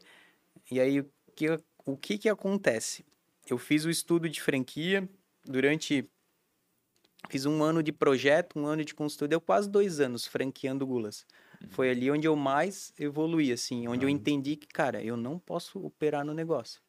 [0.70, 1.48] E aí, o que,
[1.86, 3.04] o que que acontece?
[3.50, 5.10] Eu fiz o estudo de franquia
[5.46, 6.08] durante...
[7.30, 11.26] Fiz um ano de projeto, um ano de consultoria, deu quase dois anos franqueando Gulas.
[11.70, 14.16] Foi ali onde eu mais evoluí, assim, onde eu Uhum.
[14.16, 16.82] entendi que, cara, eu não posso operar no negócio.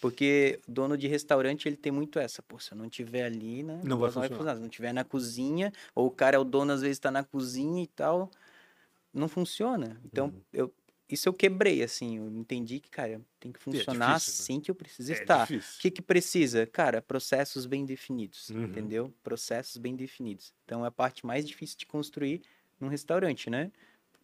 [0.00, 3.62] Porque o dono de restaurante, ele tem muito essa, pô, se eu não tiver ali,
[3.62, 3.80] né?
[3.82, 4.54] Não vai funcionar.
[4.56, 7.24] Se não tiver na cozinha, ou o cara é o dono, às vezes tá na
[7.24, 8.30] cozinha e tal,
[9.12, 10.00] não funciona.
[10.04, 10.42] Então, Uhum.
[10.52, 10.74] eu,
[11.08, 14.44] isso eu quebrei, assim, eu entendi que, cara, tem que funcionar difícil, né?
[14.44, 15.48] assim que eu preciso É estar.
[15.48, 16.66] O que que precisa?
[16.66, 18.68] Cara, processos bem definidos, Uhum.
[18.68, 19.14] entendeu?
[19.22, 20.52] Processos bem definidos.
[20.64, 22.42] Então, é a parte mais difícil de construir
[22.80, 23.70] num restaurante, né?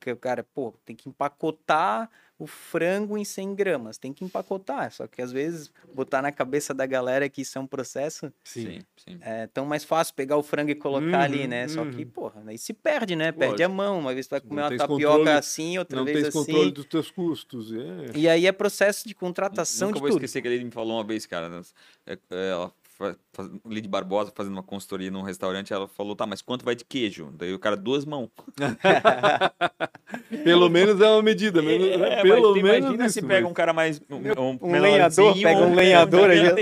[0.02, 4.90] Porque o cara, pô, tem que empacotar o frango em 100 gramas, tem que empacotar.
[4.90, 8.80] Só que às vezes botar na cabeça da galera que isso é um processo, Sim.
[8.96, 9.16] sim.
[9.20, 11.68] é tão mais fácil pegar o frango e colocar ali, Uhum, né?
[11.68, 12.10] Só que, uhum.
[12.10, 13.30] porra, aí se perde, né?
[13.30, 13.76] Perde a Lógico.
[13.76, 14.00] mão.
[14.00, 16.32] Uma vez tu vai comer Não uma tapioca controle- assim, outra Não vez assim.
[16.38, 17.72] controle dos teus custos.
[17.72, 17.78] É.
[18.18, 20.18] E aí é processo de contratação Nunca de vou tudo.
[20.18, 21.48] esquecer que ele me falou uma vez, cara.
[21.48, 21.72] nós-
[22.04, 22.72] é, é, Ela,
[23.66, 27.30] Lid Barbosa fazendo uma consultoria num restaurante, ela falou, tá, mas quanto vai de queijo?
[27.36, 28.28] Daí o cara, duas mãos.
[30.44, 31.62] Pelo menos é uma medida.
[31.62, 32.08] menos- É, né?
[32.16, 34.00] mas Pelo menos imagina isso, se pega mas- um cara mais.
[34.10, 36.42] Um, um, Um lenhador, pega um lenhador aí.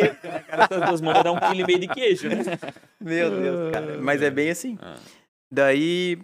[0.51, 2.37] O cara as duas mãos vai dar um quilo e meio de queijo, né?
[3.01, 3.99] Meu Deus, cara.
[4.01, 4.77] Mas é bem assim.
[4.83, 4.97] Ah.
[5.51, 6.19] Daí,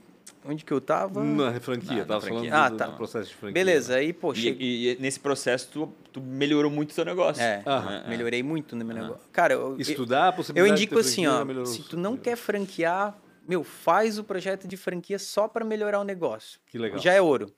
[0.48, 1.22] onde que eu tava?
[1.22, 2.50] Na franquia, Na- na tava franquia.
[2.50, 2.86] falando Ah, do, tá.
[2.86, 3.54] do processo de franquia.
[3.54, 7.42] Beleza, aí, pô, E, e- e nesse processo tu, tu melhorou muito o teu negócio.
[7.42, 7.92] É, Aham.
[7.94, 8.08] É, é.
[8.08, 9.24] melhorei muito no meu negócio.
[9.32, 12.16] Cara, eu, eu, Estudar a eu possibilidade de indico ter assim, ó, se tu não
[12.16, 13.16] quer franquear,
[13.48, 16.58] meu, faz o projeto de franquia só pra melhorar o negócio.
[16.66, 16.98] Que legal.
[16.98, 17.52] Já é ouro.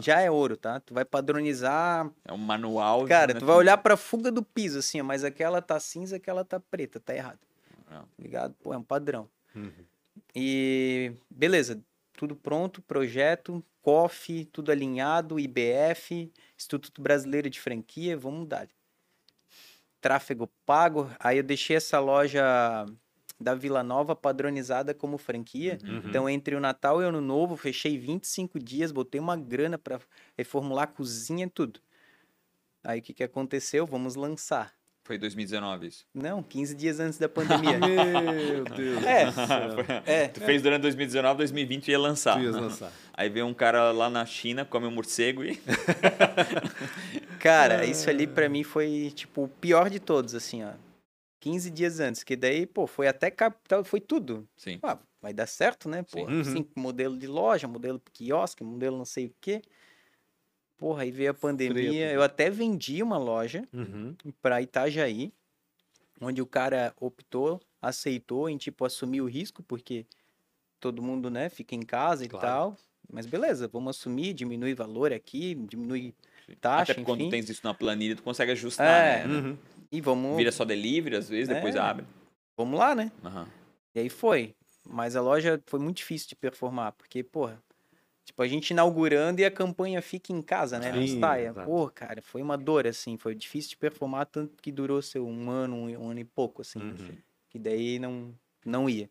[0.00, 0.80] Já é ouro, tá?
[0.80, 2.10] Tu vai padronizar.
[2.24, 3.06] É um manual.
[3.06, 3.40] Cara, né?
[3.40, 6.58] tu vai olhar pra fuga do piso, assim, ó, mas aquela tá cinza, aquela tá
[6.58, 7.38] preta, tá errado.
[7.90, 8.04] Não.
[8.18, 8.54] Ligado?
[8.62, 9.28] Pô, é um padrão.
[9.54, 9.70] Uhum.
[10.34, 11.80] E beleza,
[12.18, 18.68] tudo pronto, projeto, COF, tudo alinhado, IBF, Instituto Brasileiro de Franquia, vamos dar.
[20.00, 22.42] Tráfego pago, aí eu deixei essa loja
[23.40, 25.78] da Vila Nova padronizada como franquia.
[25.84, 26.02] Uhum.
[26.08, 30.00] Então, entre o Natal e o Ano Novo, fechei 25 dias, botei uma grana para
[30.36, 31.80] reformular a cozinha e tudo.
[32.82, 33.86] Aí o que, que aconteceu?
[33.86, 34.74] Vamos lançar.
[35.08, 36.04] Foi 2019 isso.
[36.14, 37.78] Não, 15 dias antes da pandemia.
[37.80, 40.24] Meu Deus É.
[40.24, 42.34] é, Tu fez durante 2019, 2020 ia lançar.
[42.36, 42.92] Tu ias lançar.
[43.16, 45.58] Aí veio um cara lá na China, come um morcego e.
[47.40, 50.72] Cara, isso ali pra mim foi, tipo, o pior de todos, assim, ó.
[51.40, 54.46] 15 dias antes, que daí, pô, foi até capital, foi tudo.
[54.58, 54.78] Sim.
[54.82, 56.04] Ah, vai dar certo, né?
[56.06, 56.24] Sim.
[56.24, 56.40] Pô, Uhum.
[56.42, 59.62] assim, modelo de loja, modelo quiosque, modelo não sei o quê.
[60.78, 62.10] Porra, aí veio a pandemia.
[62.12, 64.14] Eu até vendi uma loja Uhum.
[64.40, 65.32] pra Itajaí,
[66.20, 70.06] onde o cara optou, aceitou em, tipo, assumir o risco, porque
[70.80, 72.46] todo mundo, né, fica em casa e Claro.
[72.46, 72.76] tal.
[73.12, 76.14] Mas beleza, vamos assumir, diminui valor aqui, diminui
[76.60, 79.26] taxa, Até quando tens isso na planilha, tu consegue ajustar, É.
[79.26, 79.34] né?
[79.34, 79.58] Uhum.
[79.90, 81.78] E vamos, Vira só delivery, às vezes, depois É.
[81.78, 82.06] abre.
[82.56, 83.10] vamos lá, né?
[83.24, 83.48] Aham.
[83.94, 84.54] E aí foi.
[84.86, 87.60] Mas a loja foi muito difícil de performar, porque, porra,
[88.28, 90.92] tipo, a gente inaugurando e a campanha fica em casa, né?
[90.92, 91.48] Não Sim, saia.
[91.48, 91.66] exato.
[91.66, 95.50] Pô, cara, foi uma dor, assim, foi difícil de performar, tanto que durou seu um
[95.50, 96.78] ano, um, um ano e pouco, assim.
[96.78, 97.16] Uhum.
[97.48, 98.34] Que daí não,
[98.66, 99.10] não ia.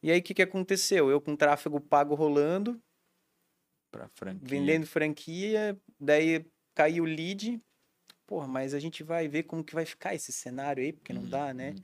[0.00, 1.10] E aí o que, que aconteceu?
[1.10, 2.80] Eu com tráfego pago rolando,
[3.90, 4.48] Pra franquia.
[4.48, 7.60] vendendo franquia, daí caiu o lead.
[8.24, 11.24] Porra, mas a gente vai ver como que vai ficar esse cenário aí, porque não
[11.24, 11.70] dá, né?
[11.70, 11.82] Uhum.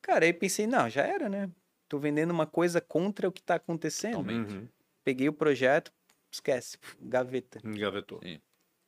[0.00, 1.50] Cara, aí pensei, não, já era, né?
[1.86, 4.24] Tô vendendo uma coisa contra o que tá acontecendo.
[4.24, 4.54] Totalmente.
[4.54, 4.68] Uhum.
[5.04, 5.92] Peguei o projeto,
[6.30, 7.60] esquece, gaveta.
[7.64, 8.20] Engavetou.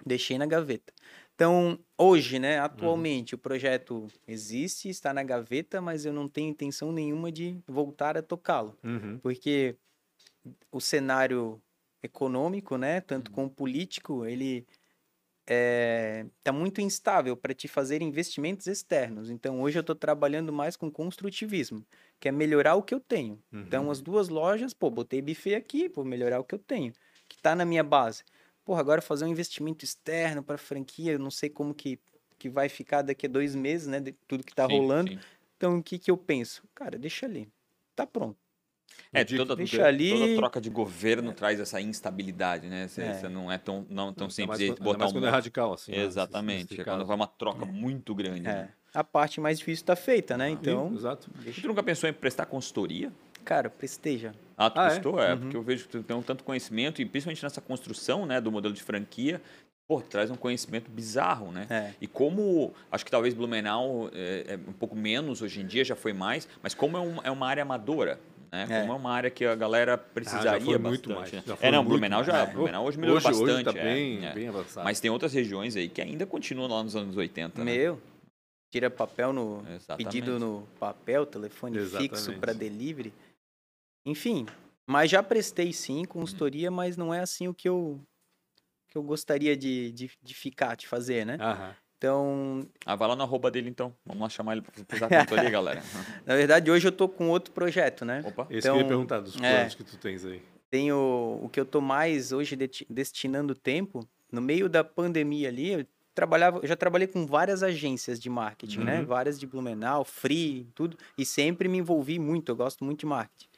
[0.04, 0.92] Deixei na gaveta.
[1.34, 6.92] Então, hoje, né, atualmente, o projeto existe, está na gaveta, mas eu não tenho intenção
[6.92, 8.76] nenhuma de voltar a tocá-lo.
[8.84, 9.18] Uhum.
[9.18, 9.76] Porque
[10.70, 11.60] o cenário
[12.02, 14.66] econômico, né, tanto como político, ele
[15.46, 19.28] está muito instável para te fazer investimentos externos.
[19.28, 21.84] Então, hoje eu estou trabalhando mais com construtivismo,
[22.24, 23.38] que é melhorar o que eu tenho.
[23.52, 23.60] Uhum.
[23.60, 26.90] Então, as duas lojas, pô, botei buffet aqui, vou melhorar o que eu tenho,
[27.28, 28.24] que tá na minha base.
[28.64, 32.00] Porra, agora fazer um investimento externo para franquia, eu não sei como que,
[32.38, 35.10] que vai ficar daqui a dois meses, né, de tudo que tá Sim, rolando.
[35.12, 35.18] sim.
[35.58, 36.62] Então, o que que eu penso?
[36.74, 37.46] Cara, deixa ali.
[37.94, 38.38] Tá pronto.
[39.12, 40.36] É, toda, Deixa toda ali.
[40.36, 42.88] troca de governo traz essa instabilidade, né?
[42.88, 43.12] Você, É.
[43.12, 45.74] você não é tão, não, tão simples mais de botar mais um quando é radical,
[45.74, 45.92] assim.
[45.92, 46.70] né, Exatamente.
[46.70, 48.46] nesse é quando vai uma troca muito grande.
[48.48, 48.52] É.
[48.54, 48.74] né?
[48.94, 50.48] A parte mais difícil tá feita, né?
[50.50, 51.28] Sim, Então, exato.
[51.40, 53.12] E deixa- tu nunca pensou em prestar consultoria?
[53.44, 54.34] cara, presteja.
[54.56, 54.88] Ah, tu Ah, é?
[54.88, 55.22] prestou?
[55.22, 55.40] É, Uhum.
[55.40, 58.50] porque eu vejo que tu tem um tanto conhecimento, e principalmente nessa construção né, do
[58.50, 59.42] modelo de franquia,
[59.86, 61.66] pô, traz um conhecimento bizarro, né?
[61.68, 61.90] É.
[62.00, 65.94] E como, acho que talvez Blumenau é, é um pouco menos hoje em dia, já
[65.94, 68.18] foi mais, mas como é, um- é uma área amadora,
[68.50, 68.66] né?
[68.70, 68.80] É.
[68.80, 70.88] Como é uma área que a galera precisaria Ah, já foi bastante.
[70.88, 71.42] muito mais, né?
[71.46, 72.50] já foi É, não, muito Blumenau já, mais.
[72.54, 73.64] Blumenau hoje melhorou Hoje, hoje bastante.
[73.74, 74.32] tá é, bem, é.
[74.32, 74.84] bem avançado.
[74.84, 77.74] Mas tem outras regiões aí que ainda continuam lá nos anos 80, né?
[78.74, 79.96] Tira papel no Exatamente.
[79.96, 82.40] pedido no papel, telefone fixo Exatamente.
[82.40, 83.14] para delivery.
[84.04, 84.46] Enfim,
[84.84, 88.00] mas já prestei sim consultoria, mas não é assim o que eu
[88.88, 91.36] que eu gostaria de, de, de ficar, de fazer, né?
[91.40, 91.76] Aham.
[91.96, 92.68] Então.
[92.84, 93.94] Ah, vai lá na arroba dele então.
[94.04, 95.80] Vamos lá chamar ele para precisar tanto ali, galera.
[96.26, 98.22] na verdade, hoje eu tô com outro projeto, né?
[98.26, 100.42] Opa, esse então, que eu ia então, perguntar dos planos é, que tu tens aí.
[100.68, 102.56] Tenho o que eu tô mais hoje
[102.90, 104.00] destinando tempo.
[104.32, 108.80] No meio da pandemia ali, eu trabalhava, eu já trabalhei com várias agências de marketing,
[108.80, 108.94] né?
[108.94, 108.98] uhum.
[109.00, 109.04] né?
[109.04, 110.96] Várias de Blumenau, Free, tudo.
[111.18, 113.48] E sempre me envolvi muito, eu gosto muito de marketing.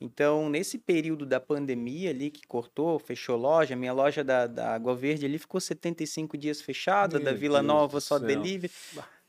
[0.00, 4.94] Então, nesse período da pandemia ali, que cortou, fechou loja, minha loja da, da Água
[4.94, 8.72] Verde ali ficou 75 dias fechada, Meu da Vila Deus Nova só delivery.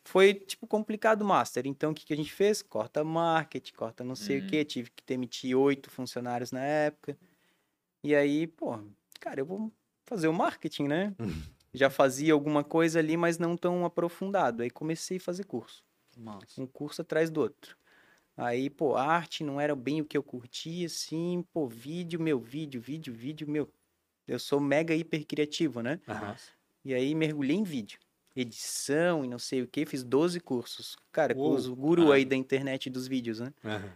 [0.03, 1.67] Foi, tipo, complicado master.
[1.67, 2.61] Então, o que, que a gente fez?
[2.61, 4.63] Corta marketing, corta não sei o quê.
[4.63, 7.17] Tive que demitir oito funcionários na época.
[8.03, 8.80] E aí, pô,
[9.19, 9.72] cara, eu vou
[10.05, 11.13] fazer o marketing, né?
[11.74, 14.63] Já fazia alguma coisa ali, mas não tão aprofundado.
[14.63, 15.84] Aí comecei a fazer curso.
[16.17, 16.61] Nossa.
[16.61, 17.78] Um curso atrás do outro.
[18.36, 22.82] Aí, pô, arte não era bem o que eu curtia, assim, pô, vídeo, meu, vídeo,
[22.82, 23.69] vídeo, vídeo, meu.
[24.28, 25.99] Eu sou mega hiper criativo, né?
[26.07, 26.36] Uhum.
[26.86, 27.99] E aí mergulhei em vídeo.
[28.36, 30.97] Edição e não sei o que, fiz 12 cursos.
[31.11, 33.53] Cara, com os guru aí da internet dos vídeos, né?
[33.63, 33.89] Uhum.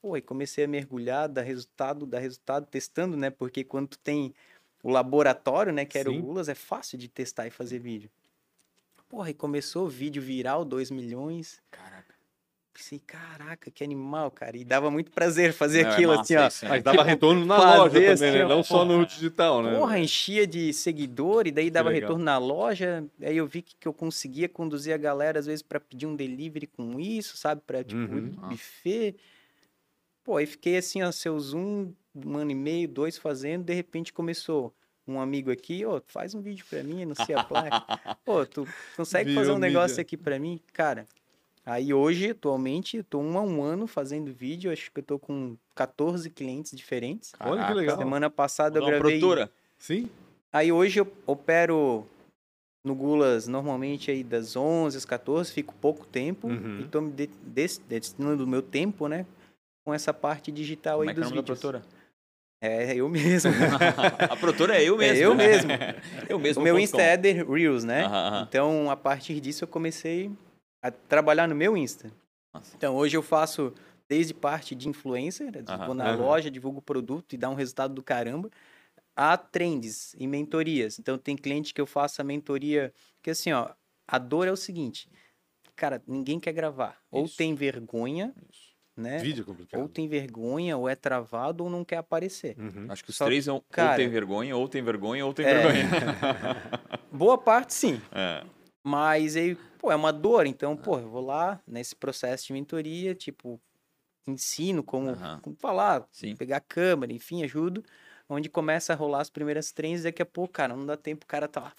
[0.00, 3.30] Pô, e comecei a mergulhar, dar resultado, dar resultado, testando, né?
[3.30, 4.34] Porque quando tu tem
[4.82, 6.18] o laboratório, né, que era Sim.
[6.18, 8.10] o Gulas, é fácil de testar e fazer vídeo.
[9.08, 11.62] Porra, e começou vídeo viral, 2 milhões.
[11.70, 12.14] Caraca.
[12.78, 14.56] Pensei, caraca, que animal, cara.
[14.56, 16.68] E dava muito prazer fazer Não, é aquilo, é assim, ó.
[16.68, 18.44] Mas dava retorno na loja também, assim, né?
[18.44, 19.76] Não só no digital, né?
[19.76, 23.04] Porra, enchia de seguidor e daí dava retorno na loja.
[23.20, 26.14] Aí eu vi que, que eu conseguia conduzir a galera, às vezes, para pedir um
[26.14, 27.62] delivery com isso, sabe?
[27.66, 28.30] Pra, tipo, uhum.
[28.48, 29.16] buffet.
[30.22, 31.92] Pô, aí fiquei assim, ó, seus um,
[32.26, 34.72] um ano e meio, dois fazendo, de repente começou
[35.06, 37.82] um amigo aqui, ó, oh, faz um vídeo para mim, não sei a placa.
[38.24, 38.66] Pô, tu
[38.96, 40.60] consegue fazer um negócio aqui para mim?
[40.72, 41.06] Cara,
[41.68, 45.18] Aí hoje, atualmente, eu tô um a um ano fazendo vídeo, acho que eu tô
[45.18, 47.32] com 14 clientes diferentes.
[47.32, 47.54] Caraca.
[47.54, 47.98] Olha que legal.
[47.98, 49.00] Semana passada eu gravei...
[49.00, 49.52] produtora?
[49.78, 50.08] Sim.
[50.50, 52.06] Aí hoje eu opero
[52.82, 56.80] no Gulas normalmente aí das 11 às 14, fico pouco tempo uhum.
[56.80, 57.28] e tô me de
[57.86, 59.26] destinando o meu tempo, né,
[59.84, 61.44] com essa parte digital Como aí é dos é vídeos.
[61.44, 61.82] produtora?
[62.60, 63.52] É, eu mesmo.
[64.28, 65.16] a produtora é eu mesmo.
[65.16, 65.70] É eu mesmo.
[66.28, 66.60] eu mesmo.
[66.60, 68.04] O meu Insta é The Reels, né?
[68.48, 70.30] Então, a partir disso, eu comecei
[70.82, 72.10] a trabalhar no meu Insta.
[72.52, 72.74] Nossa.
[72.76, 73.72] Então, hoje eu faço
[74.08, 75.62] desde parte de influencer, né?
[75.84, 78.50] vou na loja, divulgo o produto e dá um resultado do caramba,
[79.14, 80.98] a trends e mentorias.
[80.98, 82.92] Então, tem cliente que eu faço a mentoria,
[83.22, 83.70] que assim, ó,
[84.06, 85.08] a dor é o seguinte,
[85.76, 86.90] cara, ninguém quer gravar.
[86.90, 87.06] Isso.
[87.10, 88.67] Ou tem vergonha, Isso.
[88.98, 89.18] Né?
[89.18, 89.80] Vídeo é complicado.
[89.80, 92.56] Ou tem vergonha, ou é travado, ou não quer aparecer.
[92.58, 92.86] Uhum.
[92.88, 95.46] Acho que os Só, três são, cara, ou tem vergonha, ou tem vergonha, ou tem
[95.46, 95.54] é...
[95.54, 95.88] vergonha.
[97.12, 98.00] Boa parte, sim.
[98.12, 98.44] É.
[98.82, 100.46] Mas aí, pô, é uma dor.
[100.46, 103.60] Então, pô, eu vou lá nesse processo de mentoria, tipo,
[104.26, 105.40] ensino como, uhum.
[105.40, 106.36] como falar, Sim.
[106.36, 107.82] pegar a câmera, enfim, ajudo.
[108.28, 111.26] Onde começa a rolar as primeiras trends, daqui a pouco, cara, não dá tempo, o
[111.26, 111.70] cara tá lá,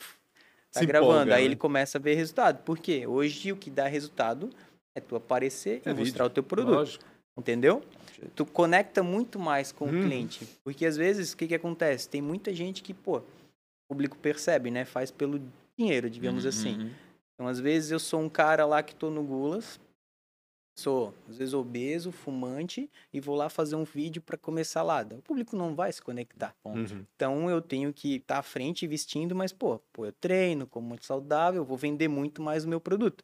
[0.72, 1.14] tá Se gravando.
[1.14, 1.46] Empolga, aí né?
[1.46, 2.64] ele começa a ver resultado.
[2.64, 3.06] Por quê?
[3.06, 4.50] Hoje o que dá resultado
[4.96, 6.00] é tu aparecer é e vídeo.
[6.00, 6.76] mostrar o teu produto.
[6.76, 7.06] Lógico.
[7.40, 7.84] Entendeu?
[8.36, 9.88] Tu conecta muito mais com hum.
[9.88, 10.46] o cliente.
[10.64, 12.10] Porque às vezes, o que que acontece?
[12.10, 13.24] Tem muita gente que, pô, o
[13.90, 14.86] público percebe, né?
[14.86, 15.42] Faz pelo
[15.78, 16.50] dinheiro, digamos uhum.
[16.50, 16.78] assim.
[16.78, 16.92] Uhum.
[17.34, 19.80] Então, às vezes, eu sou um cara lá que tô no Gulas,
[20.78, 25.16] sou, às vezes, obeso, fumante, e vou lá fazer um vídeo para comer salada.
[25.16, 26.54] O público não vai se conectar.
[26.66, 27.06] Uhum.
[27.16, 30.88] Então, eu tenho que estar tá à frente vestindo, mas, pô, pô, eu treino, como
[30.88, 33.24] muito saudável, vou vender muito mais o meu produto.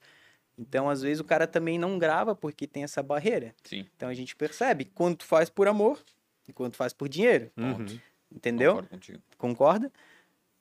[0.58, 3.54] Então, às vezes, o cara também não grava porque tem essa barreira.
[3.64, 3.86] Sim.
[3.96, 6.04] Então, a gente percebe quanto tu faz por amor
[6.48, 7.52] e quanto faz por dinheiro.
[7.58, 8.00] Uhum.
[8.32, 8.72] Entendeu?
[8.76, 9.24] Concordo contigo.
[9.38, 9.92] Concorda?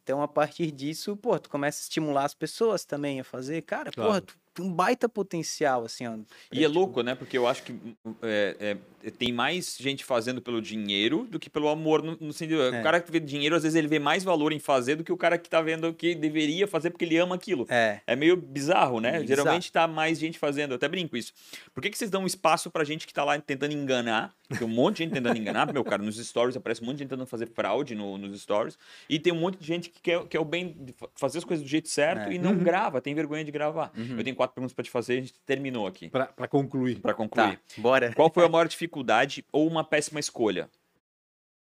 [0.03, 3.63] Então, a partir disso, pô, tu começa a estimular as pessoas também a fazer.
[3.63, 4.11] Cara, claro.
[4.11, 6.17] porra, tu tem um baita potencial, assim, ó.
[6.53, 7.17] E é louco, né?
[7.17, 7.75] Porque eu acho que
[8.23, 12.03] é, é, tem mais gente fazendo pelo dinheiro do que pelo amor.
[12.03, 12.81] No, no sentido, é.
[12.81, 15.13] O cara que vê dinheiro, às vezes, ele vê mais valor em fazer do que
[15.13, 17.67] o cara que tá vendo que deveria fazer porque ele ama aquilo.
[17.69, 18.01] É.
[18.07, 19.13] É meio bizarro, né?
[19.13, 19.89] Meio Geralmente bizarro.
[19.89, 20.71] tá mais gente fazendo.
[20.71, 21.33] Eu até brinco isso.
[21.75, 24.33] Por que, que vocês dão espaço pra gente que tá lá tentando enganar?
[24.57, 27.03] Tem um monte de gente tentando enganar, meu cara, nos stories aparece um monte de
[27.03, 28.79] gente tentando fazer fraude no, nos stories.
[29.09, 30.77] E tem um monte de gente que quer, quer o bem,
[31.17, 32.35] fazer as coisas do jeito certo é.
[32.35, 32.59] e não uhum.
[32.59, 33.91] grava, tem vergonha de gravar.
[33.97, 34.19] Uhum.
[34.19, 36.09] Eu tenho quatro perguntas para te fazer, a gente terminou aqui.
[36.09, 37.01] Para concluir.
[37.01, 37.57] Para concluir.
[37.57, 38.13] Tá, bora.
[38.15, 40.69] Qual foi a maior dificuldade ou uma péssima escolha?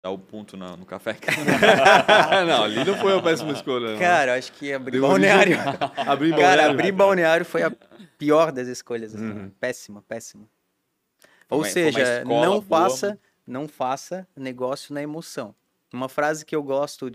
[0.01, 1.17] Dá o um ponto no, no café.
[2.47, 3.91] não, ali não foi a péssima escolha.
[3.91, 3.99] Não.
[3.99, 5.57] Cara, acho que abrir balneário.
[5.97, 6.37] abrir balneário.
[6.37, 7.71] Cara, abrir balneário foi a
[8.17, 9.13] pior das escolhas.
[9.13, 9.25] Assim.
[9.25, 9.49] Uhum.
[9.59, 10.47] Péssima, péssima.
[11.49, 12.61] Ou seja, não boa.
[12.61, 15.55] faça não faça negócio na emoção.
[15.91, 17.11] Uma frase que eu gosto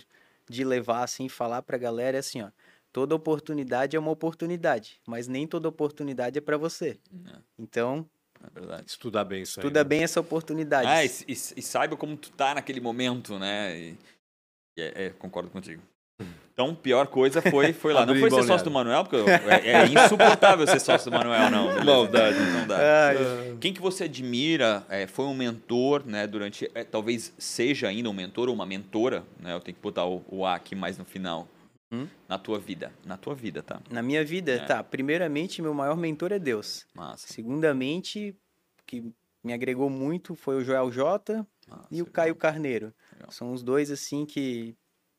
[0.49, 2.51] de levar assim, falar pra galera é assim, ó.
[2.95, 6.97] Toda oportunidade é uma oportunidade, mas nem toda oportunidade é para você.
[7.27, 7.39] É.
[7.59, 8.09] Então,
[8.41, 8.85] é verdade.
[8.87, 9.89] Estudar bem isso Estuda aí, né?
[9.89, 10.87] bem essa oportunidade.
[10.87, 13.77] Ah, e, e, e, saiba como tu tá naquele momento, né?
[13.77, 13.99] E,
[14.79, 15.83] é, é, concordo contigo.
[16.53, 18.07] Então, pior coisa foi, foi lá.
[18.07, 21.75] não foi ser sócio do Manuel, porque é, é, insuportável ser sócio do Manuel, não.
[21.85, 22.39] Maldade.
[22.39, 22.79] Não dá.
[23.61, 28.13] Quem que você admira, é, foi um mentor, né, durante, é, talvez seja ainda um
[28.13, 31.05] mentor ou uma mentora, né, eu tenho que botar o, o A aqui mais no
[31.05, 31.49] final,
[32.03, 32.09] hum?
[32.29, 33.81] na tua vida, na tua vida, tá?
[33.91, 34.59] Na minha vida, é.
[34.65, 34.83] tá.
[34.83, 36.87] Primeiramente, meu maior mentor é Deus.
[36.95, 37.33] Massa.
[37.33, 38.37] Segundamente,
[38.87, 42.93] que me agregou muito foi o Joel J Massa, e o Caio Carneiro.
[43.13, 43.31] Legal.
[43.31, 44.77] São os dois, assim, que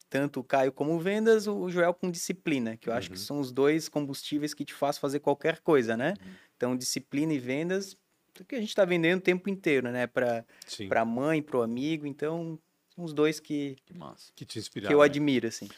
[0.10, 3.00] tanto o Caio como vendas, o Joel com disciplina, que eu uhum.
[3.00, 3.24] acho que uhum.
[3.24, 6.14] são os dois combustíveis que te faz fazer qualquer coisa, né?
[6.22, 6.32] Uhum.
[6.56, 7.98] Então, disciplina e vendas,
[8.48, 10.08] que a gente está vendendo o tempo inteiro, né?
[10.08, 10.46] Para
[10.96, 12.06] a mãe, para o amigo.
[12.06, 12.60] Então,
[12.96, 14.32] são os dois que, que, massa.
[14.36, 14.90] que te inspiraram.
[14.90, 15.70] Que eu admiro, assim.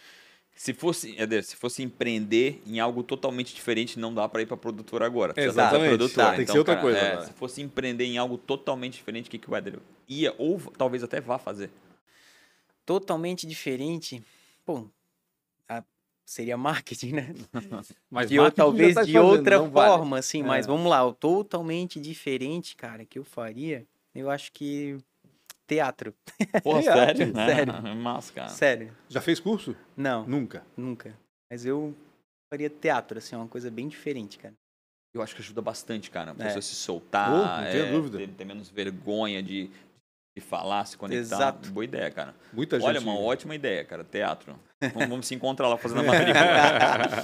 [0.58, 4.58] Se fosse, Eder, se fosse empreender em algo totalmente diferente, não dá para ir para
[4.58, 5.34] produtor agora.
[5.34, 5.90] Tá Exatamente.
[5.90, 6.28] Produtora.
[6.28, 7.00] Tá, tem então, que ser outra cara, coisa.
[7.00, 9.80] É, se fosse empreender em algo totalmente diferente, o que, que o Eder
[10.10, 11.70] ia ou talvez até vá fazer?
[12.88, 14.24] totalmente diferente,
[14.66, 14.88] bom,
[15.68, 15.84] a,
[16.26, 17.36] seria marketing, né?
[18.10, 20.20] mas de, talvez tá de fazendo, outra forma, vale.
[20.20, 20.46] assim, é.
[20.46, 23.86] mas vamos lá, o totalmente diferente, cara, que eu faria,
[24.16, 24.98] eu acho que
[25.68, 26.16] teatro.
[26.64, 27.34] Pô, sério?
[27.34, 27.74] sério.
[27.74, 28.50] É massa, cara.
[28.50, 28.96] Sério.
[29.10, 29.76] Já fez curso?
[29.96, 30.26] Não.
[30.26, 30.64] Nunca?
[30.76, 31.14] Nunca.
[31.52, 31.94] Mas eu
[32.52, 34.54] faria teatro, assim, uma coisa bem diferente, cara.
[35.14, 36.32] Eu acho que ajuda bastante, cara.
[36.32, 36.62] A pessoa é.
[36.62, 38.18] se soltar, oh, não tenho é, dúvida.
[38.18, 39.70] Ter, ter, menos vergonha de,
[40.36, 41.22] e falar, se conectar.
[41.36, 41.72] Exato.
[41.72, 42.36] Boa ideia, cara.
[42.54, 43.10] Muita Olha, gente...
[43.10, 44.04] uma ótima ideia, cara.
[44.04, 44.58] Teatro.
[44.94, 47.24] Vamos, vamos se encontrar lá fazendo a matrícula.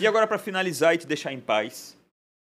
[0.00, 1.96] e agora, para finalizar e te deixar em paz.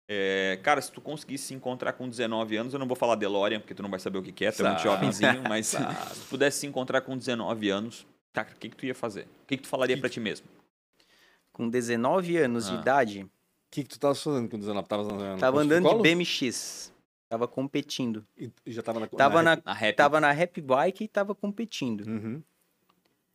[0.06, 3.60] É, cara, se tu conseguisse se encontrar com 19 anos, eu não vou falar DeLorean,
[3.60, 5.78] porque tu não vai saber o que, que é, tu é muito jovenzinho, mas se
[5.78, 9.22] tu pudesse se encontrar com 19 anos, cara, o que, que tu ia fazer?
[9.22, 10.46] O que, que tu falaria para ti mesmo?
[11.52, 12.72] Com 19 anos ah.
[12.72, 13.22] de idade.
[13.22, 13.30] O
[13.70, 14.86] que, que tu tava fazendo com 19?
[14.86, 16.92] Tava, tava andando de BMX.
[17.28, 18.24] Tava competindo.
[18.36, 19.96] E já tava na, tava na, na, na rap.
[19.96, 22.06] Tava na rap bike e tava competindo.
[22.06, 22.42] Uhum.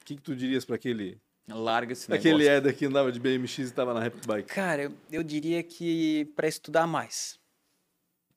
[0.01, 1.19] O que, que tu dirias para aquele.
[1.55, 2.29] Larga esse negócio.
[2.29, 4.49] Aquele Eder que andava de BMX e tava na rap bike.
[4.53, 7.39] Cara, eu, eu diria que para estudar mais.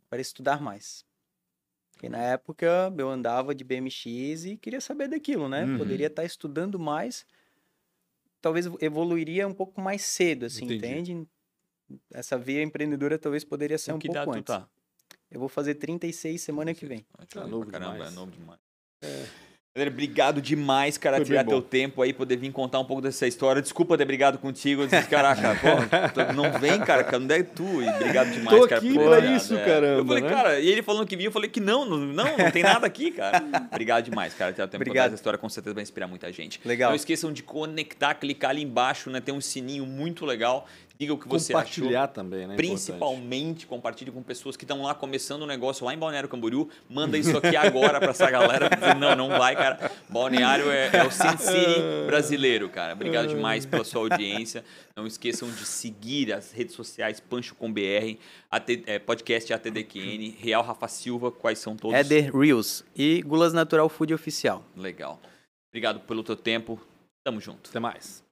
[0.09, 1.05] Para estudar mais.
[1.93, 5.65] Porque na época eu andava de BMX e queria saber daquilo, né?
[5.65, 5.79] Uhum.
[5.79, 7.25] Poderia estar tá estudando mais.
[8.41, 11.13] Talvez evoluiria um pouco mais cedo, assim, Entendi.
[11.13, 11.29] entende?
[12.13, 14.45] Essa via empreendedora talvez poderia ser um pouco antes.
[14.45, 14.69] Tá?
[15.31, 17.07] Eu vou fazer 36 semana que vem.
[17.29, 18.13] Tá novo caramba, demais.
[18.13, 18.61] é novo demais.
[19.01, 19.52] É.
[19.75, 23.63] Obrigado demais, cara, Foi tirar teu tempo aí, poder vir contar um pouco dessa história.
[23.63, 24.83] Desculpa ter brigado contigo.
[24.83, 27.81] Eu disse, caraca, pô, não vem, cara, onde é tu?
[27.81, 28.83] E obrigado demais, Tô cara.
[28.83, 29.65] aqui pra isso, é.
[29.65, 30.01] caramba.
[30.01, 30.29] Eu falei, né?
[30.29, 32.87] cara, e ele falando que vinha, eu falei que não, não, não, não tem nada
[32.87, 33.43] aqui, cara.
[33.71, 35.07] Obrigado demais, cara, tirar tempo obrigado.
[35.07, 36.61] essa história, com certeza vai inspirar muita gente.
[36.67, 36.91] Legal.
[36.91, 39.23] Não esqueçam de conectar, clicar ali embaixo, né?
[39.23, 40.69] Tem um sininho muito legal
[41.03, 42.15] diga o que você Compartilhar achou.
[42.15, 42.55] também, né?
[42.55, 43.67] Principalmente, importante.
[43.67, 46.69] compartilhe com pessoas que estão lá começando um negócio lá em Balneário Camboriú.
[46.89, 48.69] Manda isso aqui agora para essa galera.
[48.69, 49.91] Dizer, não, não vai, cara.
[50.09, 52.93] Balneário é, é o Sin City brasileiro, cara.
[52.93, 54.65] Obrigado demais pela sua audiência.
[54.97, 58.19] Não esqueçam de seguir as redes sociais Pancho com BR,
[58.51, 61.99] AT, é, podcast ATDQN, Real Rafa Silva, quais são todos?
[61.99, 64.65] Eder Reels e Gulas Natural Food Oficial.
[64.77, 65.21] Legal.
[65.71, 66.81] Obrigado pelo teu tempo.
[67.25, 67.71] Tamo junto.
[67.71, 68.23] Até mais.